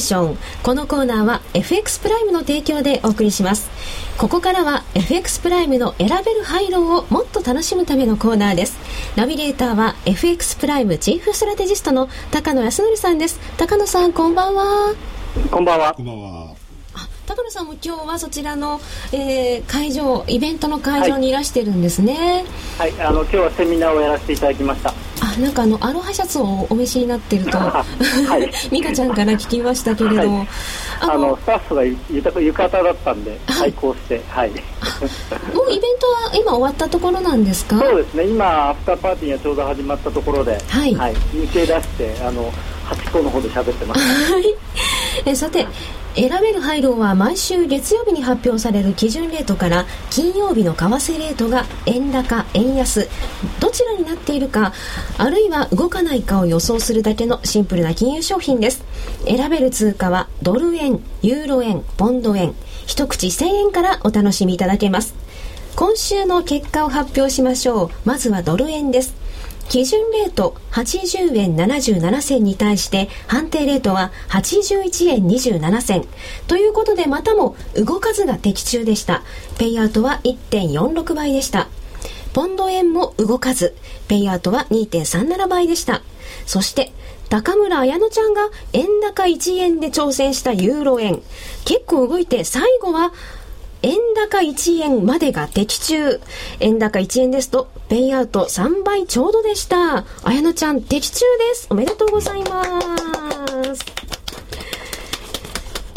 [0.00, 0.38] ーション。
[0.64, 3.70] このコーナーは FX プライムの提供でお送りします。
[4.18, 8.78] ここからは FX プライムの選べるハイローをもっと楽しむためのコーナーです。
[9.16, 13.38] ナビゲーターは FX プライムチーフストラテジストの高野康則さんです。
[13.56, 14.94] 高野さんこんばんは。
[15.50, 15.94] こんばんは。
[15.94, 16.60] こんばんは。
[17.26, 18.80] 高野さんも今日はそちらの、
[19.12, 22.44] えー、会場イベントの会場にいらしてるんですね。
[22.76, 24.92] はい、はい、あの今日はセミナーをやらせていただきました
[25.36, 27.84] あなんかあのアロハシャツをお召しになってると、は
[28.38, 30.28] い、 美香ちゃんから聞きましたけれど。
[30.28, 30.48] も、はい、
[31.00, 34.50] あのスタッフが浴衣だったんで対抗してはい、
[35.54, 37.78] もうイベントは今終わったところなんですか？
[37.78, 38.24] そうですね。
[38.24, 42.52] 今アフターパーティーがちょうど始まったところではい、はい、抜け出してあの
[42.90, 44.00] 8個の方で喋ってます。
[44.32, 44.54] はい。
[45.24, 45.66] えさて
[46.14, 53.08] 選べる配慮は毎週月曜日に発表される基準レートから金曜日の為替レートが円高円安
[53.60, 54.72] どちらになっているか
[55.18, 58.84] あるいは動かないかを予想するだけのシンプルな金融商品です。
[59.24, 62.54] 選べる通貨はドル円ユーロ円ポンド円
[62.86, 65.14] 一口1000円からお楽しみいただけます。
[65.76, 67.90] 今週の結果を発表しましょう。
[68.04, 69.19] まずはドル円です。
[69.70, 76.04] 基準レート80円77銭に対して判定レートは81円27銭。
[76.48, 79.22] ということでまたも動かずが的中でした。
[79.60, 81.68] ペイアウトは1.46倍でした。
[82.32, 83.76] ポンド円も動かず
[84.08, 86.02] ペイアウトは2.37倍でした。
[86.46, 86.92] そして
[87.28, 91.22] 高村彩乃ちゃんが円高1円で挑戦したユーロ円。
[91.64, 93.12] 結構動いて最後は
[93.82, 96.20] 円高1円までが的中。
[96.60, 100.04] 円高1円ですと、ペイアウト3倍ちょうどでした。
[100.22, 101.20] 綾乃ちゃん、的中
[101.50, 101.66] です。
[101.70, 102.80] おめでとうございま
[103.74, 103.84] す。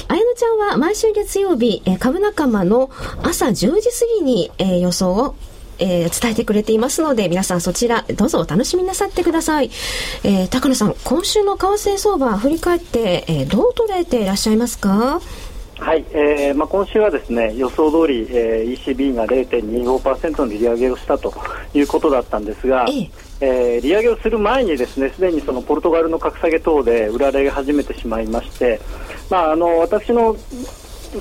[0.07, 2.89] 綾乃ちゃんは毎週月曜日、え、株仲間の
[3.23, 3.75] 朝10時過
[4.19, 5.35] ぎに、えー、予想を
[5.79, 9.71] えー、伝えてくれていますので、皆さんそちらどうぞお楽しみなさってください。
[10.23, 15.19] えー、高野さん、今週の為替相場振り返って、えー、どう捉えていらっしゃいますか？
[15.83, 21.33] はい、えーまあ、今週はですね予想通り、えー、ECB が0.25%の利上げをしたと
[21.73, 23.11] いうことだったんですが、え。
[23.41, 28.79] えー、利上げをする前にですねすでにそのポルトガルの格下げ等で売られ始めてしまいまして、
[29.29, 30.37] まあ、あの私の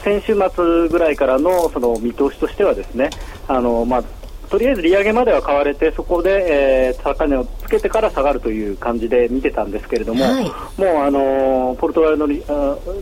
[0.04, 3.10] 先週末ぐらいからのその見通しとしてはですね
[3.48, 4.04] あの、まあ、
[4.52, 10.52] とりあえず利上げまでは買われてそこで、えー、高値をつけてから下がるという感じで見てたんですけれども、はい、も
[10.84, 12.28] うあのポルトガルの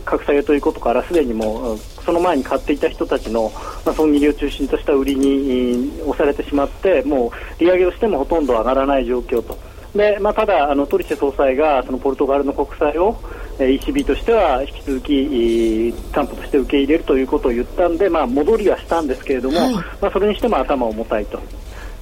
[0.05, 3.51] 格下げということからすでにもうその前に買っていた人たちの、
[3.85, 9.70] まあ、損切りを中心とした売りに押されてしまってもう利上げをしてもほとんど上がらない状況と。
[9.95, 13.13] でまあ、ただ、あのトリシェ総裁がそのポルトガルの国債を
[13.57, 21.39] ECB としては引き続き担保として受け入れるということを言ったんで、まあ、戻りはしたんですけれども、はい、まあ、それにしても頭重たいと。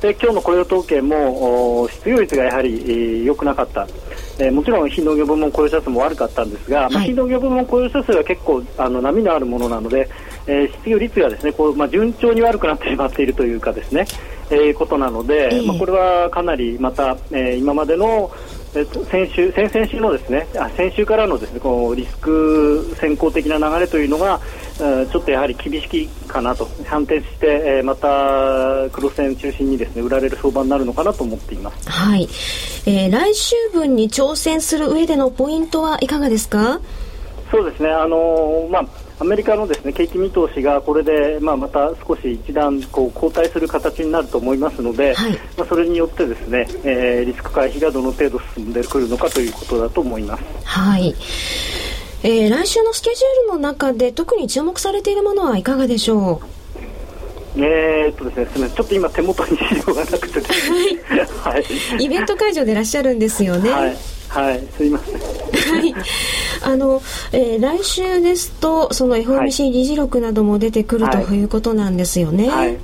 [0.02, 3.86] で今日の雇用統計も失業率がやはり良、くなかった、
[4.38, 10.10] えー、もちろん非農業部門雇用者数も悪かったんですが、はい、まあ、非農業部門雇用者数は結構あの波のあるものなので、
[10.48, 14.06] えー、失業率がですねこう、まあ、順調に悪くなってしまっているというかですね、
[14.52, 18.32] えー、ことなので、えー、まあ、これはかなりまた、えー、今までの
[18.76, 24.40] えっと、先週、先々週のですね、あ先週からのですね、このリスク先行的な流れというのが、
[24.80, 28.08] えちょっとやはり厳しいかなと、反転して、えまた
[28.92, 31.90] 黒線中心にですね、売られる相場になるのかなと思っています。
[31.90, 32.30] はい。
[32.86, 36.80] えー、来週分に挑戦する上でのポイントはいかがですか？
[37.50, 38.86] そうですね、あのー、まあ
[39.20, 50.44] アメリカのですね景気見通しがこれで、まあ、また少し一段こう後退する形になると思いますので、はい、まあ、それによってですね、えー、リスク回避がどの程度進んでくるのかということだと思います。
[50.64, 51.14] はい。
[52.24, 56.42] えー、来週のスケジュールの中で特に注目されているものはいかがでしょ
[57.56, 57.62] う？
[57.62, 60.40] えー、っとですね、ちょっと今手元に資料がなくて、
[61.44, 61.58] は
[62.00, 63.70] い、イベント会場でいらっしゃるんですよね。
[63.70, 63.98] はい。
[64.30, 65.20] はい、すいません。
[66.00, 66.74] はい。
[66.74, 72.50] あの、えー、来週ですと、その FOMC 議事録なども出てくる、はい、ということなんですよね。
[72.50, 72.78] はい。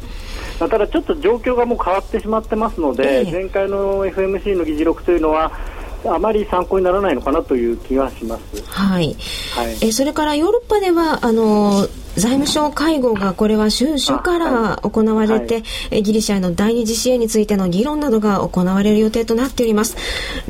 [0.59, 5.51] まあ、ただちょっと状況がもう変わってしまってますので、えー、前回の FMC の議事録というのは、
[6.07, 8.63] あまり参考にならないのかなという気がします。
[8.67, 9.15] はい。
[9.55, 19.97] はい、えそれからヨーロッパではあの財務省会合がこれは週初から行われて、はい、ギリシャへの第二次支援についての議論などが行われる予定となっております。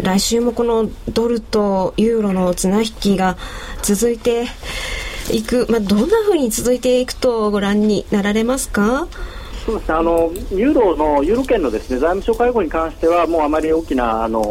[0.01, 3.37] 来週もこのドルとユーロの綱引きが
[3.81, 4.45] 続いて
[5.31, 9.07] いく、まあ、どんなふうに続いていくとご覧になられますか？
[9.65, 9.95] そうですね。
[9.95, 14.43] あのユーロのユーロ圏のですね財務省会合に関してはもうあまり大きなあの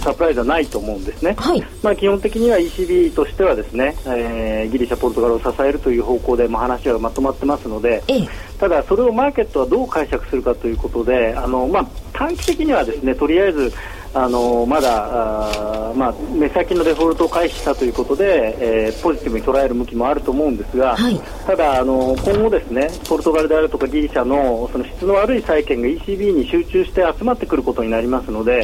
[0.00, 8.28] サプライズはないと思うんですね、はい、まあ、基本的には ECB としてはですね、えー、ギリシャ、ポルトガルを支えるという方向でも話はまとまってますので、ええ、
[8.58, 13.72] ただ、それをマーケットはどう解釈するかということであの、まあ、短期的にはですねとりあえず
[14.14, 28.62] あのまだあ、まあ、目先のデフォルトを回避したということで、えー、ポジティブに捉える向きもあると思うんですが、はい、ただあの、今後、ですねポルトガルであるとかギリシャのその質の悪い債券が ECB に集中して集まってくることになりますので、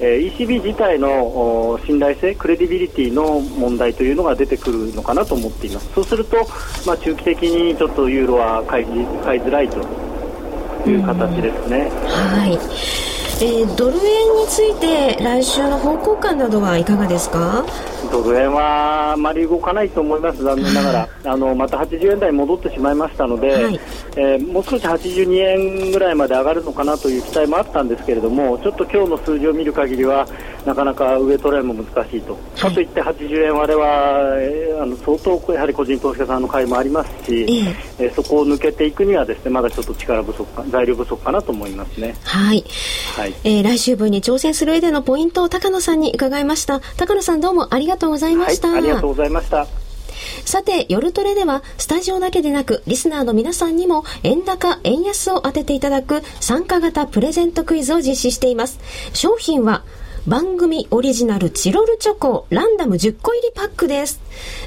[0.00, 5.92] えー、ECB 自体の信頼性、クレディビリティの問題というのが出てくるのかなと思っています。
[5.94, 6.36] そうすると、
[6.86, 8.86] まあ、中期的にちょっとユーロは買い
[9.22, 9.78] 買いづらいと
[10.88, 11.90] いう形ですね。
[12.06, 14.02] はいえー、ドル円
[14.36, 17.66] について来週の方向感などはいかがですか？
[18.10, 23.80] ドル円はあまり動かないと思います、残念ながら、あのまた80円台に戻ってしまいましたので、はい、
[24.16, 30.26] えー、もう少し82円ぐらいまで上がるのかなという期待もあったんですけれども、ちょっと今日の数字を見る限りは、
[30.64, 37.74] なかなか上トレも難しいと、かといって80円割れは、えー、あの相当やはり個人投資家さんの買いもありますし、えー、
[38.14, 42.14] そこを抜けていくにはですねまだちょっと力不足か材料不足かなと思いますね。
[42.24, 42.64] はい、
[43.16, 46.80] はいえー、来週分に挑戦する上でのポイントを高野さんに伺いました。
[46.96, 48.68] 高野さんどうもありがとうございました。
[48.68, 49.66] はい、ありがとうございました。
[50.44, 58.78] さて、夜トレでは、スタジオだけでなく、リスナーの皆さんにも、円高、円安を当てていただく、参加型プレゼントクイズを実施しています。
[59.12, 59.82] 商品は、
[60.26, 64.20] 番組オリジナルチロルチョコランダム10個入りパックです。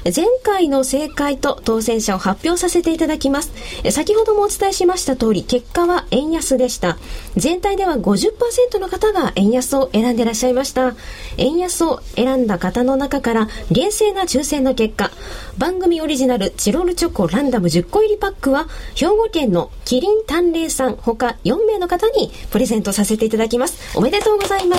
[0.04, 3.52] 前回の正解と当選者を発表させていただきます。
[3.90, 6.96] 先ほどもお伝えしました通り、結果は円安でした。
[7.36, 10.94] 全体では50%の方が円安を選んでいらっしゃいました。
[11.36, 15.10] 円安を選んだ方の中から厳正な抽選の結果、
[15.58, 23.94] 番組オリジナルチロルチョコランダム10個入りパックは、兵庫県のキリン丹麗さん他4名の方にプレゼントさせていただきます。
[23.94, 24.76] おめでとうございま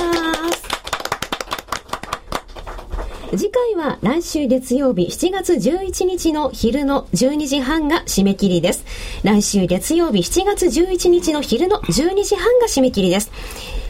[0.52, 0.71] す。
[3.32, 8.84] 次回は来週月曜日7月11日の昼の12時半が締め切りです。
[9.24, 13.32] 来週月曜日7月11日の昼の12時半が締め切りです。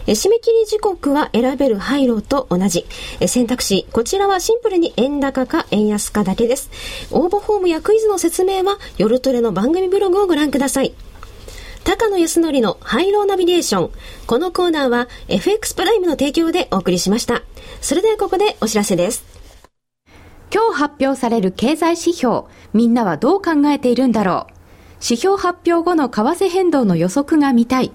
[0.06, 2.86] 締め切り時刻は選べる廃炉と同じ。
[3.26, 6.70] 選択肢、こちらはシンプルに円高か円安かだけです。
[7.10, 10.94] 応募フォームやクイズの説明は夜トレの番組ブログをご覧ください。
[11.84, 13.92] 高野康則のハイローナビゲーション。
[14.28, 17.42] このコーナーは FX プライムの提供でお送りしました。
[17.82, 19.30] それではここでお知らせです。
[20.54, 22.43] 今日発表される経済指標、
[22.74, 24.54] みんなはどう考えているんだろう。
[25.02, 27.91] 指標発表後の為替変動の予測が見たい。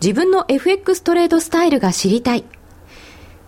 [0.00, 2.44] 自分の FX トレードスタイルが知りたい。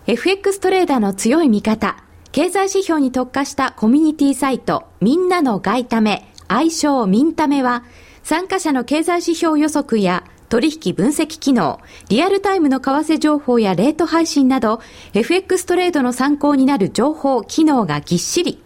[0.08, 7.84] FX トレーダーの強い味方、経済指標に特化したコミュニティサイト、みんなの外為、愛称ミンタメは、
[8.24, 11.78] 参加者の経済指標予測や取引分析機能、
[12.08, 14.80] リアルタイムの為替情報やレート配信など、
[15.14, 18.60] FX トレードの参考になる情報、機能がぎっしり。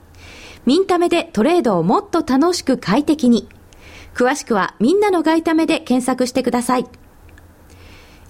[0.64, 3.49] ミンタメでトレードをもっと楽しく快適に。
[4.14, 6.87] 詳しくはみんなの外為で検索してください。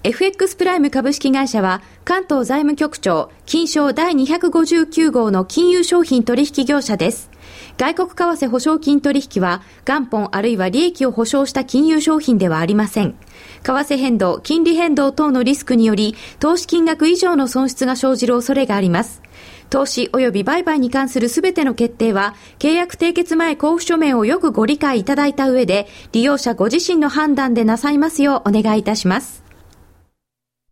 [0.03, 7.31] FX プライム株式会社は関東財務局長金賞第259号の金融商品取引業者です。
[7.77, 13.15] 外国為替保証金取引は元本あるいは利益を保証した金融商品ではありません。
[13.63, 19.23] 為替変動、金利変動等のリスクにより投資金額以上の損失が生じる恐れがあります。
[19.71, 29.43] 投資及び売買に関するすべての決定は、契約締結前交付書面をよくご理解いただいた上で、利用者ご自身の判断でなさいますようお願いいたします。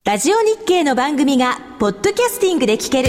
[0.05, 3.09] ラジオ日経の番組が、ポッドキャスティングで聞ける。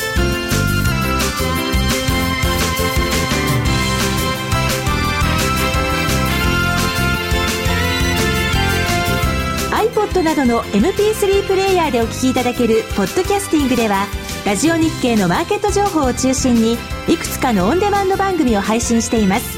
[10.11, 14.07] iPod などの MP3 プレイヤーでお聞きいただけるポッドキャスティングでは
[14.45, 16.73] ラジオ日経のマーケット情報を中心に
[17.07, 19.57] いくつかのオンデマンド番組を配信しています。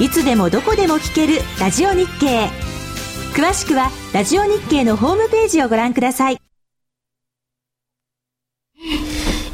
[0.00, 2.48] いつでもどこでも聞けるラジオ日経。
[3.34, 6.38] 詳しくはラジオ日経のホームページをご覧ください。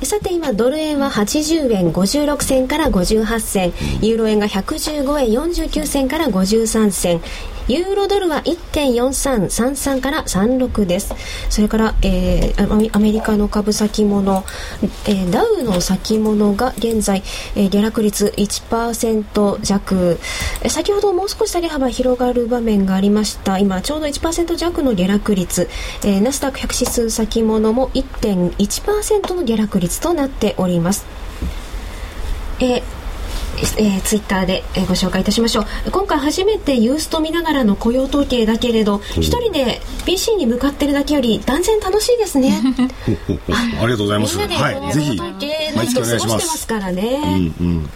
[0.02, 3.72] さて今ドル円は80円56銭から58銭。
[4.00, 7.20] ユーロ円が115円49銭から53銭。
[7.68, 11.14] ユーロドルは1.4333から36です。
[11.48, 14.44] それから、えー、アメリカの株先物、
[15.06, 17.22] えー、ダウの先物が現在、
[17.56, 20.18] えー、下落率1%弱、
[20.62, 23.58] えー、先ほどもう少し下げ幅広がる場面がありました。
[23.58, 25.68] 今ちょうど1%弱の下落率、
[26.02, 31.06] えー、ナスダック100指数先物も1.1%の下落率となっております。
[32.60, 32.99] えー
[33.78, 35.90] えー、ツイッターで、えー、ご紹介いたしましょう。
[35.90, 42.60] 今回初めてユースト見ながらの雇用統計だけれど一、人で PC に向かってるだけより断然楽しいですね。
[43.80, 44.38] ありがとうございます。
[44.38, 44.92] はい。
[44.92, 45.16] ぜひ
[45.76, 47.90] 毎月お願いしますからね、うんうん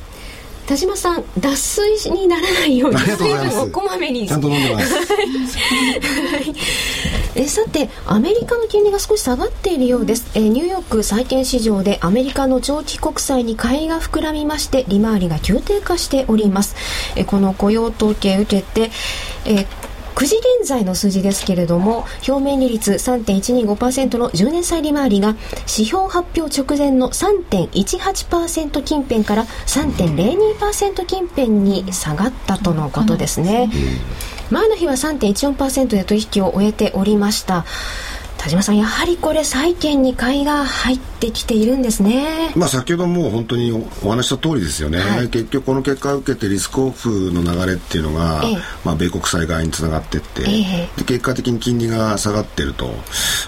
[0.67, 4.27] 田島さん脱水にならないように水分をこまめに。
[4.27, 4.95] ちゃんと飲んでます。
[7.37, 10.31] えさてアメリカの金利が少し下がっているようです。
[10.35, 16.77] えニューヨーク債券市場でアメリカの長期国債に買いが膨らみまして利回りが急低下しております。
[17.17, 18.91] えこの雇用統計を受けて
[19.45, 19.67] え
[20.15, 33.71] 9時現在の数字ですけれども表面利率3.125%の10年債利回りが指標発表直前の3.18%近辺から3.02%近辺に下がったとのことですね。
[34.51, 37.65] 前の日は3.14%で取引を終えておりました
[38.45, 42.53] 田島さんやはりこれ債券に買いが入ってきているんですね。
[42.55, 52.91] まあ先ほどもう本当にお話した通りですよね、はい、結局この結果を受けてリスクオフの流れっていうのが、ええ、まあ米国債側につながっていって、え、で結果的に金利が下がってると。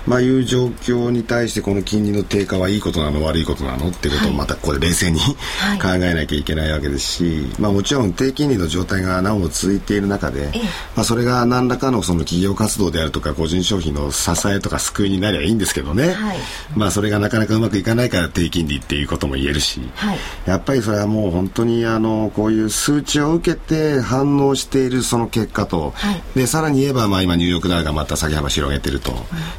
[0.07, 10.53] まあいう状況に対してこの金利の低下はいいことなの悪いことなのっていうことをまたここで冷静に、はい、考えなきゃいけないわけですし、まあもちろん低金利の状態がなおも続いている中で、
[10.95, 16.39] まあそれが何らかのその企業活動であるとか個人消費の支えとか救いになりゃいいんですけどね、はい、
[16.75, 29.13] まあそれがなかなかうまくいかないから低金利っていうことも言えるし、はい、やっぱりそれはもう本当にあのこういう数値を受けて反応しているその結果と、はい、でさらに言えばまあ今ニューヨークダウがまた下げ幅広げてると。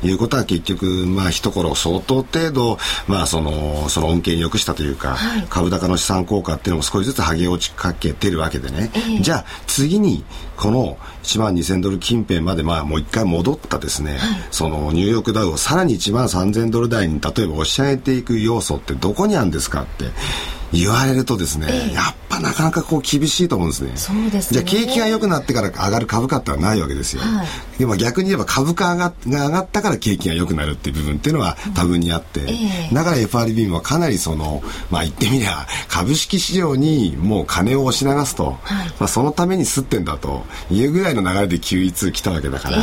[0.03, 0.11] い。
[0.11, 5.17] うことは結局まあ一頃相当程度まあそのその恩恵に良くしたというか、
[5.49, 10.23] 株高の資産効果っていうのも少しずつ剥げ落ちかけてるわけでね、えー、じゃあ次に
[10.57, 14.19] この1万2000ドル近辺までまあもう一回戻ったですね、はい、
[14.51, 20.05] そのニューヨークダウをさらに1万3000ドル台に例えば押し上げていく要素ってどこにあるんですかって
[20.73, 23.91] 言われるとですね、えやっぱなかなかこう厳しいと思うんですね。
[23.95, 27.21] そうです、ね、じゃあ景気が良くなってから上がる株価ってのはないわけですよ。
[27.21, 27.47] はい、
[27.79, 32.89] でも逆に言えば株価が上がったから景気が良くなるっていう部分っていうのは多分にあって、うんえ。
[32.93, 34.61] だから FRB もかなりその、
[34.91, 42.77] まあ言ってみりゃ株式市場にもう金を押し流すと、はい、まあそのために吸ってんだというぐらいの流れで Q2 来たわけだから、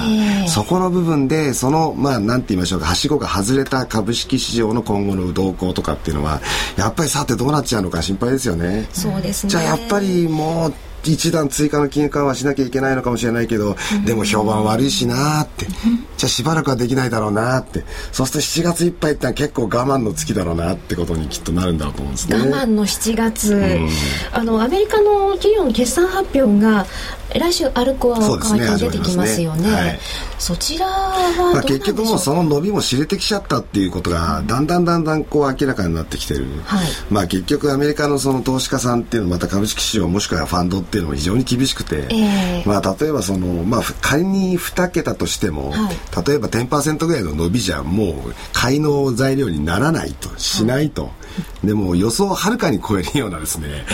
[0.45, 6.41] えそこの部分でそのまあなんて言いましょうかはしごが外れた株式市場の今後の動向とかっていうのは
[6.77, 8.89] やっぱりさてどうなっちゃうのか心配ですよね。
[8.93, 9.51] そうですね。
[9.51, 10.75] じゃあやっぱりもう
[11.13, 15.73] 一段追加の金融緩和しなきゃいけないのかもしれないけど、うん、でも評判悪いしなって、うん、
[16.17, 17.85] じゃあしばらくはできないだろうなって。
[18.13, 22.37] そうすると7月いっぱいってのは結構我慢の月だろうなってことにきっとなるんだろうと思うんですね。
[22.37, 23.89] 我慢の7月、うん、
[24.33, 26.87] あのアメリカの企業の決算発表が
[27.39, 29.75] 来週アルコアを変わって出てきますよね、ね。
[29.75, 29.99] はい、
[30.39, 51.11] そちらはまあ、結局もうその伸びも知れてきちゃったっていうことがだんだんだんだんこう明らかになってきてる、はい、まあ結局アメリカのその投資家さんっていうのまた株式市場もしくはファンドっていうのも非常に厳しくて、えー、まあ例えばそのまあ仮に2桁としても、はい、例えば10%ぐらいの伸びじゃもう買いの材料にならないとしないと、
[51.63, 53.85] でも予想をはるかに超えるようなですね、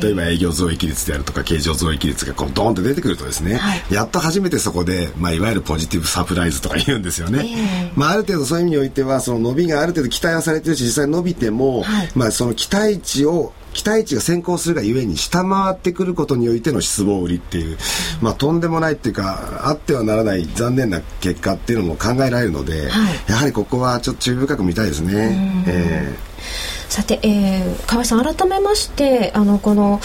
[0.00, 7.44] 例えば営業増益率であるとか経常増益率がこうドーンと出てくるとですね、はい、やっと初めてそこで、まあ、いわゆるポジティブサプライズとか言うんですよね。
[7.46, 17.76] えー、まあ、ある程度そういう意味においてはその伸びがある程度期待はされてるし実際伸びても、はい、まあ、その期待値を期待値が先行するがゆえに下回ってくることにおいての失望売りっていう、
[18.22, 25.64] まあ、とんでもないっていうかあってはならない残念な結果っていうのも考えられるので、はい、やはりここはちょっと注意深く見たいですね。
[25.68, 30.00] えー、さて、えー、河合さん改めましてあのこの、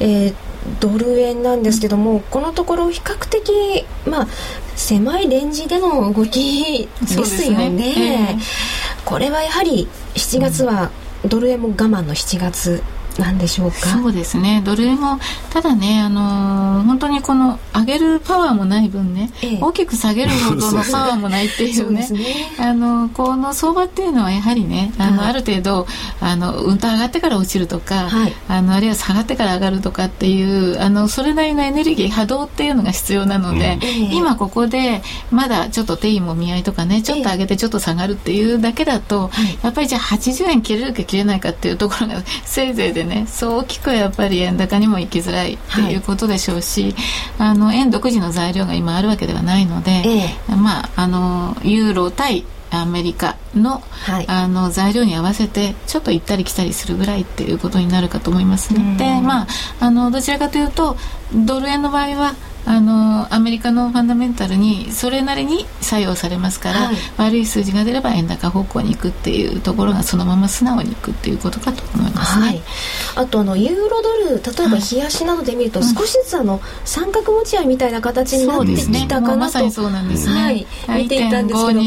[0.00, 0.34] えー
[0.78, 4.26] ドル円なんですけどもこのところ比較的まあ
[4.76, 7.70] 狭いレンジでの動きですよね。
[7.70, 10.90] ねえー、これはやはり7月は
[11.26, 12.82] ドル円も我慢の7月
[13.20, 13.76] なんでしょうか？
[13.76, 14.62] そうですね。
[14.64, 15.18] ドル円も
[15.52, 22.06] ただね、あのー、本当にこの上げるパワーもない分ね、ええ、大きく下げるほどのパワーもないっていうねね、
[22.58, 25.86] あのこの相場っていうのはやはりねあの、はい、ある程度
[26.20, 39.30] あのうんと上がってから落ちるとか、はい、あのあるいは下がってから上がるとかっていうあのそれなりのエネルギー波動っていうのが必要なので、うん、今ここでまだちょっと定位も見合いとかねちょっと上げてちょっと下がるっていうだけだと、
[39.62, 46.94] やっぱりじゃあ80円切れるか切れないかっていうところがせいぜいでねそう大きくやっぱり円高にも行きづらいっていうことでしょうし、はい、
[47.38, 50.18] あの円独自の材料が今あるわけではないので、え
[50.50, 58.96] え、まああのユーロ対アメリカのはい、あの材料に合わせてちょっと行ったり来たりするぐらいっていうことになるかと思いますね。
[58.96, 59.46] でまあ
[59.80, 60.96] あのどちらかというと
[61.34, 62.34] ドル円の場合は
[62.66, 72.46] あのアメリカのファンダメンタルにそれなりに作用されますから、はい、悪い数字が出れば円高方向に行くっていうところがそのまま素直にいくっていうことかと思いますね。
[72.46, 72.62] はい、
[73.16, 80.66] あとあのユーロドル例えば冷やしなどで見ると、少しずつあの三角持ち合いみたいな形になってきたかなと、ね、まさにそうなんですね。
[80.86, 81.80] はい、見ていたんですけど。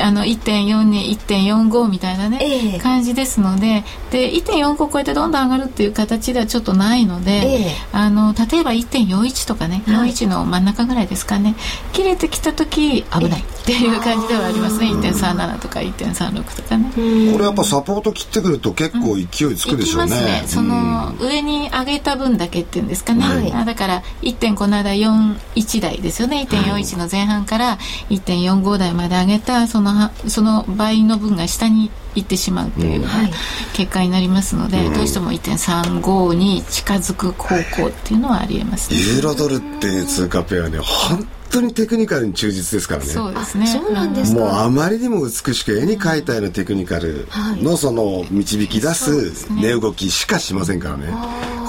[0.00, 11.54] あの1.42、1.45みたいなね、えー、感じですのでで1.45超えてどんどん上がるっていう形ではちょっとないので、えー、あの例えば1.41とかね、はい、41の真ん中ぐらいですかね
[11.92, 16.90] 切れてきた時危ないっていう感じではありますね、えー、1.37とか1.36とかね。
[17.32, 19.26] これやっぱサポート切ってくると結構勢い
[19.56, 20.42] つくでしょうね、うん、ね。
[20.46, 26.46] その上に上げた分だけっていうんですかね、はい、だから1.5この間41台ですよね。
[26.48, 27.78] 1.41の前半から
[28.10, 33.04] 1.45台まで上げたそののその倍の分が下に行ってしまうという
[33.74, 43.06] 結果になりますので、うん、どうしても1.35に近づく方向っていうのはありえます、ね、ユーロドルっていう通貨ペアね本当にテクニカルに忠実ですからね。
[43.06, 43.66] そうですね。
[43.66, 47.26] そうなんですもうあまりにも美しく絵に描いたようなテクニカル
[47.56, 51.12] のその導き出す値動きしかしませんからね、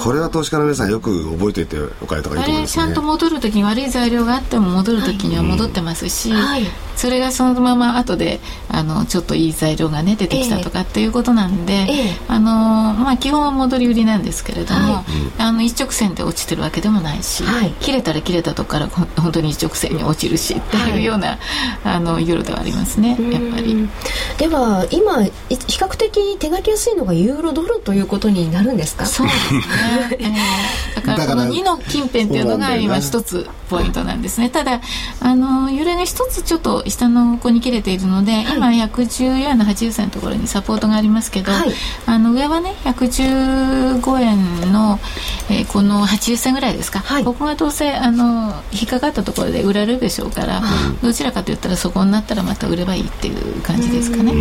[0.03, 6.63] これは投資家の皆さんよく覚えておいておかれた方がいいと思います、ね、ちゃんと戻る時に悪い材料があっても戻る時には戻ってますし、はい、
[6.95, 11.87] それがそのまま後であのちょっといい材料がね出てきたとかっていうことなんで、
[12.27, 12.51] あの
[12.93, 15.03] まあ基本は戻り売りなんですけれども、はい、
[15.41, 21.37] あの一直線で落ちてるわけでもないし、はい、切れたら切れたとこから本当に一直線に落ちるしっていうような、
[21.83, 23.89] あのユーロではありますねやっぱり。
[24.37, 29.05] では今比較的手がけやすいのがユーロドルということになるんですか？
[29.05, 29.61] そうですね、
[30.95, 34.49] えー、だからこの2の近辺っていうのが今一つポイントなんですね。
[34.49, 34.81] ただ
[35.19, 41.71] あの揺れが一つちょっと下の方に切れているので、はい、今114円の80銭のところにサポートがありますけど、はい、
[42.05, 44.99] あの上はね115円の、
[45.49, 50.61] えー、この80銭ぐらいですか、はい、ここがどうせあの引っかかったところで売られるでしょうから、
[51.01, 54.33] どちらかといったらそこになったらまた売ればいいっていう感じですかね。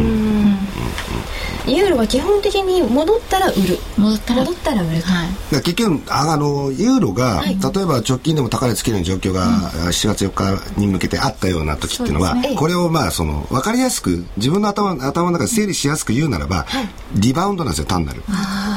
[1.66, 3.78] ユーロは基本的に戻ったら売る。
[3.96, 4.42] 戻ったら。
[4.42, 4.46] 売
[4.84, 18.22] る、はい、結局あのユーロが、はい、例えば直近でも高値つける状況が7月4日に向けてあったような時っていうのは、ね、これをまあその分かりやすく自分の頭頭の中で整理しやすく言うならば、はい、リバウンドなんですよ単なる。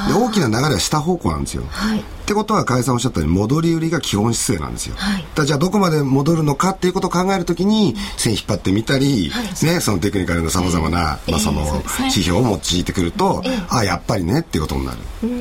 [0.07, 4.95] で大きな流れは下方向なんですよ、はいってことは、加さんおっしゃったように、戻り売りが基本姿勢なんですよ。
[4.97, 14.97] はい、だじゃあ、どこまで戻るのかっていうことを考えるときに、線引っ張ってみたり、はい、ね、そのテクニカルのさまざまな、まあ、その、指標を用いてくると、えー、ああ、やっぱりねっていうことになる。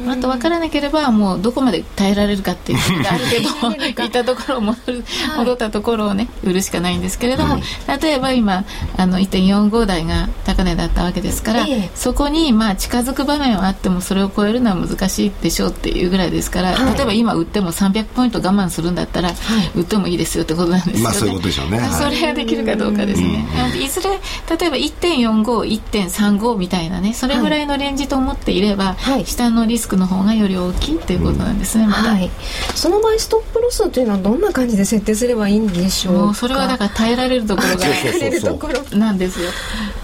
[0.09, 4.11] あと分からなければ、もうどこまで耐えられるかっていうのがあるけど、 い。
[4.11, 5.05] たところを戻る、
[5.37, 7.59] 戻ったところをね、売るしかないんですけれども、
[8.03, 8.65] 例えば今、
[8.97, 19.33] あの、1.45台が高値だったわけですから、えー、そこに、まあ、近づく場面はあっても、それを超えるのは難しいでしょうっていうぐらいですから、はい、例えば今売っても300ポイント我慢するんだったら、
[19.75, 21.03] 売ってもいいですよってことなんですよね。
[21.03, 21.81] まあそういうことでしょうね。
[21.93, 23.47] それができるかどうかですね。
[23.81, 31.87] いずれ例えば1.45、1.35みたいなね、それぐらいのレンジと思っていれば、はい、下のリスクの方がより大きいっていうことなんですね。
[31.87, 32.31] まはい。
[32.75, 36.35] その場合ストップロスというのはどんな感じで設定すればいいんでしょうか？
[36.35, 39.51] それはだから耐えられるところが 耐えられるところなんですよ。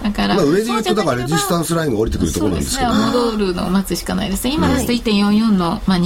[0.03, 4.55] だから、まあ、上で言うとだからレジスタンスラインが降りてくるところなんですけど、ね、戻るのを待つしかないですね。
[4.55, 5.99] 今ですと1.44のまあ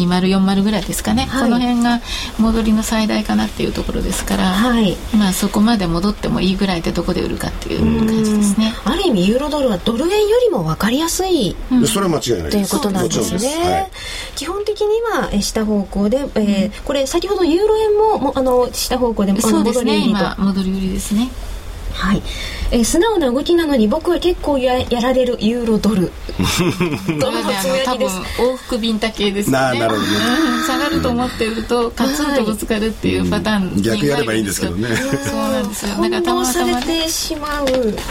[0.55, 1.05] 2040ぐらいです。
[1.05, 2.01] かね、はい、この辺が
[2.39, 8.75] 戻りの最大かなっていうところですから、はい、まあそこまで戻ってもいいぐらいでどこで売るかっていう感じですね。
[8.85, 13.91] ある意味ユーロドルはドル円よりも分かりやすい、うん、それは間違いないということなんですね、はい、
[14.35, 20.09] 基本的には下方向で、えー、これ先ほどユーロ円ももあの下方向でそうですね。
[20.09, 21.31] 今戻り売りですね
[21.95, 22.23] はい、
[22.73, 26.11] えー、素直な動きなのに僕は結構ややられるユーロドル。
[27.21, 28.17] ドルのつぶやきです。
[28.39, 29.53] 往復ビンタ系ですね。
[29.53, 30.09] なるほどね。
[30.67, 34.89] 下がると思ってるとカツンとぶつかるっていうパターン、はい、逆やればいいんですけどね。
[35.25, 35.91] そうなんですよ。
[35.91, 37.69] だからたまたまてしまうっ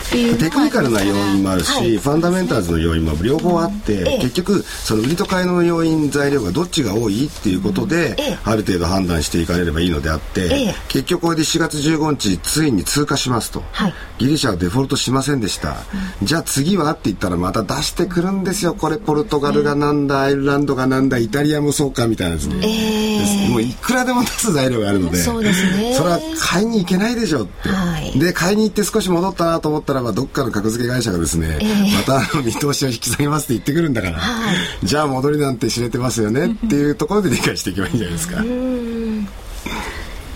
[0.10, 8.16] ていうテクニカルな要因もあるし、はい、ファンダメンタルズの要因も両方あって、うん、結局その売りと買いの要因材料がどっちが多いっていうことで、
[8.46, 15.78] うん、ある程度判断していかれればいいのであって、結局これで4月15日ついに通過しますと、はい、ギリシャはデフォルトしませんでした、
[16.22, 18.76] うん、じゃあ次はって言ったらまた出してくるんですよ。
[18.76, 22.42] これポルトガルがなんだ、アイルランドがなんだイタリアもそうかみたいなで。
[22.42, 25.18] すね、えー、もういくらでも出す材料があるので。
[25.18, 25.94] そうですね。
[25.96, 38.44] それは買いに行けないでしょって、はい、で買いに行って少し戻ったなと思ったらばどっかの格付け会社がですね、えー、またあの見通しを引き下げますって言ってくるんだから、はい、じゃあ戻りなんて知れてますよねっていうところで理解していけばいいんじゃないですか。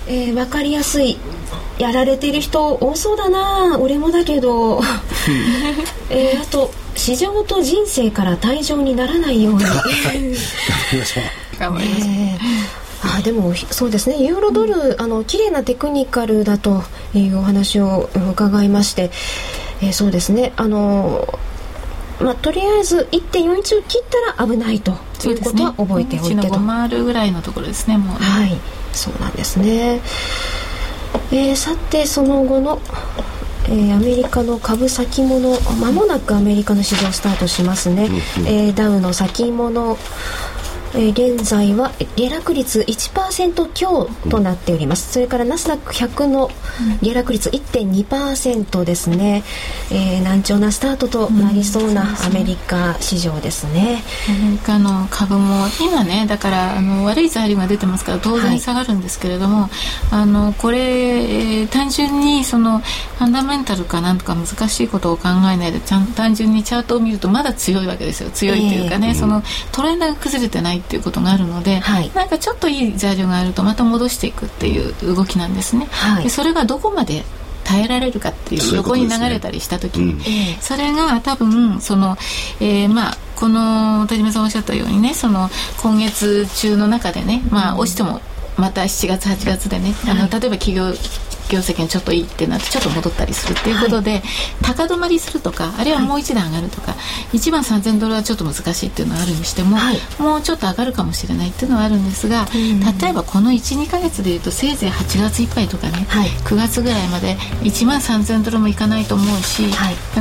[0.08, 1.18] えー、分かりやすい。
[1.78, 3.78] やられてる人多そうだな。
[3.80, 4.82] 俺もだけど、
[6.10, 9.64] えー、あと市場と人生から退場にならないように。
[9.64, 9.90] 頑張
[10.92, 11.60] りましょう。
[11.60, 14.24] 頑張りましょう、えー、あでもそうですね。
[14.24, 16.84] ユーロドル、うん、あの綺麗なテクニカルだと
[17.14, 19.12] いうお話を伺いまして、
[19.82, 20.54] えー、そうですね。
[20.56, 21.28] あの
[22.20, 24.04] まあ、とりあえず1.41を切っ
[24.36, 26.60] たら危ないということは覚えておいてと。
[26.60, 28.26] 回るぐらいのところですねもうね。
[28.26, 28.58] はい
[28.98, 30.02] そうなんですね。
[31.32, 32.80] えー、さてその後の、
[33.66, 38.10] えー、アメリカの株先物まもなくアメリカの市場スタートしますね、
[38.46, 39.98] えー、ダウの先物
[40.94, 46.50] えー、現在は下落率1%強となっております、それからナスダック100の
[47.02, 49.44] 下落率1.2%ですね、
[49.92, 59.70] えー、難聴なスタートとなりそうなアメリカ市場ですね、アメリカの株も今ねだからあの悪い材料が出てますから当然下がるんですけれども、はい、
[60.12, 68.30] あのこれ、えー、単純にそのファンダメンタルかなんとか難しいことを考えないでちゃん単純にチャートを見るとまだ強いわけですよ。
[68.32, 75.88] 強いというかね、えー、そのトレンドが崩れてないっていうことがあるので、はい、なんかちょっといい材料があるとまた戻していくっていう動きなんですね。
[75.92, 77.24] はい、でそれがどこまで
[77.64, 82.16] 耐えられるかっていう横に流れたりした時に、ねうん、それが多分その、
[82.62, 85.50] えー、まあこの田島さんおっしゃったようにねその
[85.82, 88.22] 今月中の中でねまあ押しても
[88.58, 90.92] また7月8月でね、あの例えば企業
[91.50, 94.24] 業績がちょっといいってなってちょっと戻ったりするっていうことで、はい、
[94.62, 96.98] 高止まりするとかあるいはもう一段上がるとか、は
[97.34, 102.48] い、1万3000ドルはちょっと難しいっていうのはあるにしても、はい、もうちょっと上がるかもしれないっていうのはあるんですが、
[103.02, 109.64] 例えばこの12か月でいうとせいぜい8月いっぱいとかね、はい、9月ぐらいまで1万3000ドルもいかないと思うし、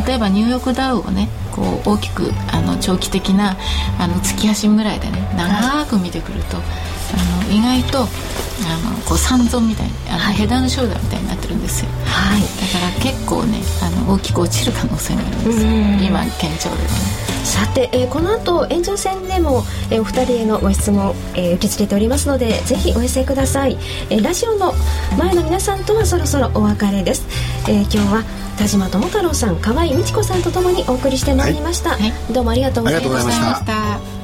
[0.07, 3.57] 例えばニューヨークダウをねこう大きくあの長期的な
[3.99, 12.47] あの月足ぐらいでね長く見てくると、あの意外とあのこう三尊みたいあの、はい、ヘダのショルダーみたいになってるんですよ、はい、だ
[12.81, 15.71] から結構ねあの大きく落ちる可能性があるんですよ
[16.09, 17.27] 今堅調ではね。
[17.47, 23.79] さて、えー、この後延長戦でも、えー、お二人へのご質問、えー、受け付けておりますのでぜひお寄せください、
[24.11, 24.75] えー、ラジオの
[25.17, 27.25] 前の皆さんとはそろそろお別れです、
[27.71, 28.25] えー、今日は
[28.59, 34.16] 田島智太郎さん河合美智子さんとともにお送りしてまいりました、はい、どうもありがとうございました